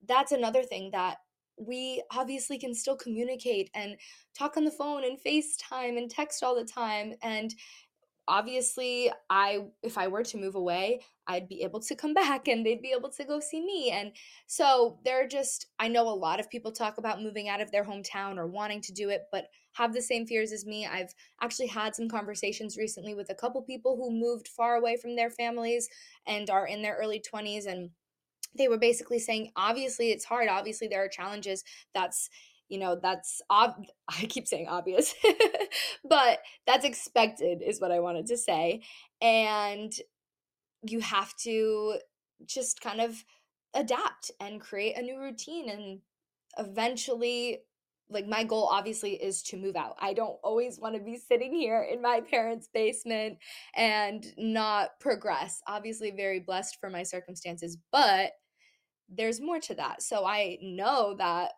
that's 0.07 0.31
another 0.31 0.63
thing 0.63 0.91
that 0.91 1.17
we 1.57 2.01
obviously 2.11 2.57
can 2.57 2.73
still 2.73 2.95
communicate 2.95 3.69
and 3.75 3.95
talk 4.37 4.57
on 4.57 4.63
the 4.63 4.71
phone 4.71 5.03
and 5.03 5.19
FaceTime 5.25 5.97
and 5.97 6.09
text 6.09 6.43
all 6.43 6.55
the 6.55 6.65
time 6.65 7.13
and 7.21 7.53
obviously 8.27 9.11
i 9.29 9.59
if 9.83 9.97
i 9.97 10.07
were 10.07 10.23
to 10.23 10.37
move 10.37 10.55
away 10.55 11.01
i'd 11.27 11.47
be 11.47 11.63
able 11.63 11.79
to 11.79 11.95
come 11.95 12.13
back 12.23 12.47
and 12.47 12.65
they'd 12.65 12.81
be 12.81 12.93
able 12.97 13.09
to 13.09 13.23
go 13.23 13.39
see 13.39 13.61
me 13.61 13.91
and 13.91 14.11
so 14.47 14.99
they're 15.03 15.27
just 15.27 15.67
i 15.79 15.87
know 15.87 16.07
a 16.07 16.13
lot 16.13 16.39
of 16.39 16.49
people 16.49 16.71
talk 16.71 16.97
about 16.97 17.21
moving 17.21 17.49
out 17.49 17.61
of 17.61 17.71
their 17.71 17.85
hometown 17.85 18.37
or 18.37 18.47
wanting 18.47 18.81
to 18.81 18.93
do 18.93 19.09
it 19.09 19.23
but 19.31 19.45
have 19.73 19.93
the 19.93 20.01
same 20.01 20.25
fears 20.25 20.51
as 20.51 20.65
me. 20.65 20.85
I've 20.85 21.13
actually 21.41 21.67
had 21.67 21.95
some 21.95 22.09
conversations 22.09 22.77
recently 22.77 23.13
with 23.13 23.29
a 23.29 23.35
couple 23.35 23.61
people 23.61 23.95
who 23.95 24.11
moved 24.11 24.47
far 24.47 24.75
away 24.75 24.97
from 24.97 25.15
their 25.15 25.29
families 25.29 25.87
and 26.27 26.49
are 26.49 26.67
in 26.67 26.81
their 26.81 26.97
early 26.97 27.21
20s 27.21 27.67
and 27.67 27.89
they 28.57 28.67
were 28.67 28.77
basically 28.77 29.19
saying 29.19 29.51
obviously 29.55 30.11
it's 30.11 30.25
hard. 30.25 30.49
Obviously 30.49 30.87
there 30.89 31.03
are 31.03 31.07
challenges 31.07 31.63
that's 31.93 32.29
you 32.71 32.79
know 32.79 32.95
that's 32.95 33.41
ob- 33.51 33.85
i 34.09 34.25
keep 34.25 34.47
saying 34.47 34.67
obvious 34.67 35.13
but 36.09 36.39
that's 36.65 36.85
expected 36.85 37.61
is 37.61 37.81
what 37.81 37.91
i 37.91 37.99
wanted 37.99 38.25
to 38.25 38.37
say 38.37 38.81
and 39.21 39.93
you 40.83 40.99
have 40.99 41.35
to 41.35 41.97
just 42.45 42.81
kind 42.81 43.01
of 43.01 43.23
adapt 43.75 44.31
and 44.39 44.59
create 44.59 44.97
a 44.97 45.01
new 45.01 45.19
routine 45.19 45.69
and 45.69 45.99
eventually 46.57 47.59
like 48.09 48.27
my 48.27 48.43
goal 48.43 48.67
obviously 48.69 49.13
is 49.13 49.41
to 49.41 49.57
move 49.57 49.77
out. 49.77 49.95
I 49.99 50.13
don't 50.13 50.37
always 50.43 50.79
want 50.79 50.95
to 50.95 51.01
be 51.01 51.17
sitting 51.17 51.55
here 51.55 51.81
in 51.81 52.01
my 52.01 52.19
parents' 52.19 52.67
basement 52.73 53.37
and 53.73 54.25
not 54.37 54.99
progress. 54.99 55.61
Obviously 55.65 56.11
very 56.11 56.41
blessed 56.41 56.77
for 56.81 56.89
my 56.89 57.03
circumstances, 57.03 57.77
but 57.91 58.33
there's 59.07 59.41
more 59.41 59.59
to 59.59 59.75
that. 59.75 60.01
So 60.01 60.25
I 60.25 60.57
know 60.61 61.15
that 61.17 61.53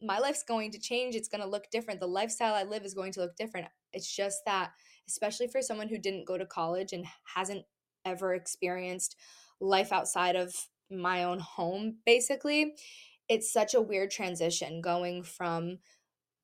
my 0.00 0.18
life's 0.18 0.44
going 0.44 0.70
to 0.72 0.78
change. 0.78 1.14
It's 1.14 1.28
going 1.28 1.40
to 1.42 1.48
look 1.48 1.70
different. 1.70 2.00
The 2.00 2.06
lifestyle 2.06 2.54
I 2.54 2.62
live 2.62 2.84
is 2.84 2.94
going 2.94 3.12
to 3.12 3.20
look 3.20 3.36
different. 3.36 3.68
It's 3.92 4.14
just 4.14 4.42
that, 4.46 4.72
especially 5.08 5.48
for 5.48 5.62
someone 5.62 5.88
who 5.88 5.98
didn't 5.98 6.26
go 6.26 6.38
to 6.38 6.46
college 6.46 6.92
and 6.92 7.04
hasn't 7.34 7.64
ever 8.04 8.34
experienced 8.34 9.16
life 9.60 9.92
outside 9.92 10.36
of 10.36 10.54
my 10.90 11.24
own 11.24 11.40
home, 11.40 11.96
basically, 12.06 12.74
it's 13.28 13.52
such 13.52 13.74
a 13.74 13.80
weird 13.80 14.10
transition 14.10 14.80
going 14.80 15.22
from 15.22 15.78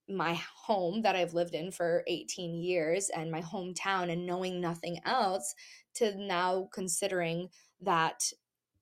my 0.09 0.39
home 0.55 1.03
that 1.03 1.17
I've 1.17 1.33
lived 1.33 1.55
in 1.55 1.71
for 1.71 2.05
18 2.07 2.55
years 2.55 3.09
and 3.09 3.31
my 3.31 3.41
hometown 3.41 4.13
and 4.13 4.27
knowing 4.27 4.61
nothing 4.61 5.01
else 5.05 5.55
to 5.95 6.15
now 6.17 6.69
considering 6.73 7.49
that 7.81 8.23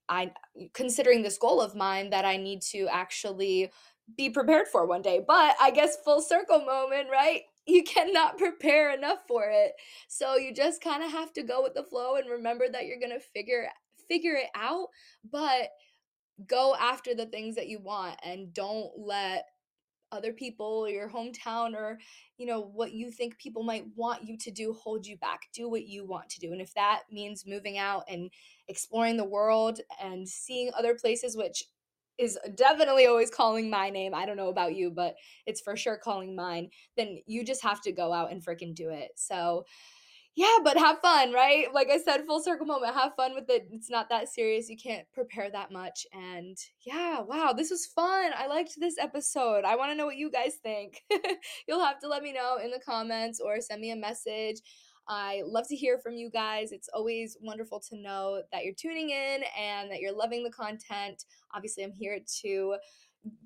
I 0.09 0.33
considering 0.75 1.23
this 1.23 1.39
goal 1.39 1.61
of 1.61 1.77
mine 1.77 2.11
that 2.11 2.25
I 2.25 2.37
need 2.37 2.61
to 2.73 2.89
actually 2.91 3.71
be 4.17 4.31
prepared 4.31 4.69
for 4.69 4.87
one 4.87 5.03
day. 5.03 5.25
But 5.27 5.57
I 5.61 5.71
guess 5.71 5.97
full 6.05 6.21
circle 6.21 6.65
moment, 6.65 7.09
right? 7.11 7.43
You 7.67 7.85
cannot 7.85 8.39
prepare 8.39 8.95
enough 8.95 9.19
for 9.29 9.45
it. 9.51 9.73
So 10.09 10.37
you 10.37 10.55
just 10.55 10.83
kind 10.83 11.03
of 11.03 11.11
have 11.11 11.33
to 11.35 11.43
go 11.43 11.63
with 11.63 11.75
the 11.75 11.85
flow 11.85 12.17
and 12.17 12.29
remember 12.31 12.67
that 12.71 12.87
you're 12.87 13.01
going 13.01 13.13
to 13.13 13.21
figure 13.21 13.69
figure 14.09 14.35
it 14.35 14.49
out, 14.55 14.89
but 15.31 15.71
go 16.47 16.75
after 16.79 17.15
the 17.15 17.27
things 17.27 17.55
that 17.55 17.69
you 17.69 17.79
want 17.79 18.17
and 18.25 18.53
don't 18.53 18.91
let 18.99 19.45
other 20.13 20.33
people 20.33 20.87
your 20.89 21.09
hometown 21.09 21.75
or 21.75 21.99
you 22.37 22.47
know 22.47 22.61
what 22.61 22.93
you 22.93 23.11
think 23.11 23.39
people 23.39 23.63
might 23.63 23.87
want 23.97 24.23
you 24.23 24.37
to 24.37 24.51
do 24.51 24.75
hold 24.75 25.07
you 25.07 25.17
back 25.17 25.41
do 25.55 25.69
what 25.71 25.87
you 25.87 26.07
want 26.07 26.29
to 26.29 26.39
do 26.39 26.53
and 26.53 26.61
if 26.61 26.73
that 26.75 27.03
means 27.11 27.47
moving 27.47 27.79
out 27.79 28.05
and 28.09 28.31
exploring 28.69 29.17
the 29.17 29.25
world 29.25 29.81
and 30.03 30.29
seeing 30.29 30.71
other 30.77 30.95
places 30.95 31.35
which 31.35 31.65
is 32.19 32.39
definitely 32.55 33.07
always 33.07 33.31
calling 33.31 33.71
my 33.71 33.91
name. 33.91 34.15
I 34.15 34.27
don't 34.27 34.37
know 34.37 34.49
about 34.49 34.75
you, 34.75 34.91
but 34.91 35.15
it's 35.47 35.61
for 35.61 35.77
sure 35.77 35.97
calling 35.97 36.37
mine. 36.37 36.69
Then 36.97 37.21
you 37.27 37.45
just 37.45 37.63
have 37.63 37.81
to 37.83 37.93
go 37.93 38.13
out 38.13 38.31
and 38.33 38.45
freaking 38.45 38.75
do 38.75 38.91
it. 38.91 39.11
So, 39.17 39.65
yeah, 40.35 40.59
but 40.65 40.79
have 40.79 40.99
fun, 41.01 41.33
right? 41.33 41.67
Like 41.75 41.91
I 41.91 41.99
said, 41.99 42.25
full 42.25 42.43
circle 42.43 42.65
moment. 42.65 42.95
Have 42.95 43.15
fun 43.17 43.35
with 43.35 43.51
it. 43.51 43.67
It's 43.71 43.91
not 43.91 44.09
that 44.09 44.31
serious. 44.31 44.71
You 44.71 44.79
can't 44.83 45.07
prepare 45.13 45.51
that 45.51 45.71
much. 45.71 46.07
And 46.13 46.57
yeah, 46.87 47.21
wow, 47.21 47.53
this 47.55 47.71
was 47.71 47.85
fun. 47.87 48.33
I 48.35 48.47
liked 48.47 48.75
this 48.79 48.97
episode. 48.99 49.65
I 49.65 49.77
want 49.77 49.91
to 49.91 49.95
know 49.95 50.07
what 50.07 50.17
you 50.17 50.31
guys 50.31 50.55
think. 50.63 51.03
You'll 51.69 51.85
have 51.85 52.01
to 52.01 52.09
let 52.09 52.23
me 52.23 52.33
know 52.33 52.57
in 52.63 52.71
the 52.71 52.81
comments 52.81 53.41
or 53.41 53.61
send 53.61 53.83
me 53.83 53.91
a 53.91 53.97
message. 53.97 54.61
I 55.09 55.43
love 55.47 55.69
to 55.69 55.77
hear 55.77 55.99
from 55.99 56.15
you 56.15 56.31
guys. 56.31 56.73
It's 56.73 56.89
always 56.93 57.37
wonderful 57.41 57.81
to 57.89 57.97
know 57.97 58.43
that 58.53 58.65
you're 58.65 58.75
tuning 58.75 59.11
in 59.11 59.43
and 59.59 59.91
that 59.91 60.01
you're 60.01 60.17
loving 60.17 60.45
the 60.45 60.51
content. 60.51 61.25
Obviously, 61.55 61.85
I'm 61.85 61.93
here 61.93 62.19
to 62.43 62.77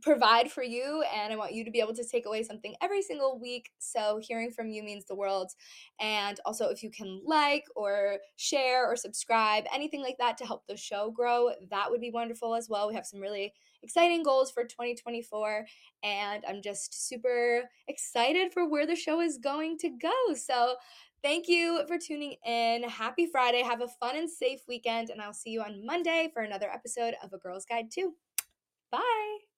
provide 0.03 0.51
for 0.51 0.62
you 0.62 1.05
and 1.14 1.33
I 1.33 1.37
want 1.37 1.53
you 1.53 1.64
to 1.64 1.71
be 1.71 1.81
able 1.81 1.95
to 1.95 2.05
take 2.05 2.27
away 2.27 2.42
something 2.42 2.75
every 2.81 3.03
single 3.03 3.38
week. 3.38 3.71
So 3.79 4.19
hearing 4.23 4.51
from 4.51 4.71
you 4.71 4.83
means 4.83 5.05
the 5.05 5.14
world. 5.14 5.51
And 6.01 6.40
also 6.47 6.69
if 6.69 6.83
you 6.83 6.90
can 6.90 7.21
like 7.25 7.64
or 7.75 8.19
share 8.37 8.90
or 8.90 8.97
subscribe, 8.97 9.64
anything 9.73 10.03
like 10.03 10.16
that 10.19 10.38
to 10.38 10.47
help 10.47 10.66
the 10.66 10.77
show 10.77 11.11
grow, 11.11 11.51
that 11.71 11.90
would 11.90 12.01
be 12.01 12.11
wonderful 12.11 12.55
as 12.55 12.69
well. 12.69 12.88
We 12.88 12.95
have 12.95 13.07
some 13.07 13.21
really 13.21 13.53
exciting 13.83 14.23
goals 14.23 14.51
for 14.51 14.64
2024 14.64 15.66
and 16.03 16.45
I'm 16.49 16.62
just 16.62 17.09
super 17.09 17.62
excited 17.88 18.53
for 18.53 18.69
where 18.69 18.87
the 18.87 18.97
show 18.97 19.21
is 19.21 19.38
going 19.38 19.79
to 19.79 19.90
go. 19.90 20.35
So 20.35 20.77
Thank 21.22 21.48
you 21.48 21.83
for 21.88 21.98
tuning 21.98 22.37
in. 22.46 22.85
Happy 22.85 23.26
Friday. 23.26 23.62
Have 23.62 23.81
a 23.81 23.88
fun 23.88 24.16
and 24.16 24.31
safe 24.31 24.61
weekend, 24.68 25.11
and 25.11 25.20
I'll 25.20 25.33
see 25.33 25.50
you 25.50 25.62
on 25.62 25.85
Monday 25.85 26.31
for 26.33 26.42
another 26.42 26.70
episode 26.70 27.14
of 27.22 27.33
A 27.33 27.38
Girl's 27.38 27.64
Guide 27.64 27.90
2. 27.90 28.12
Bye. 28.90 29.56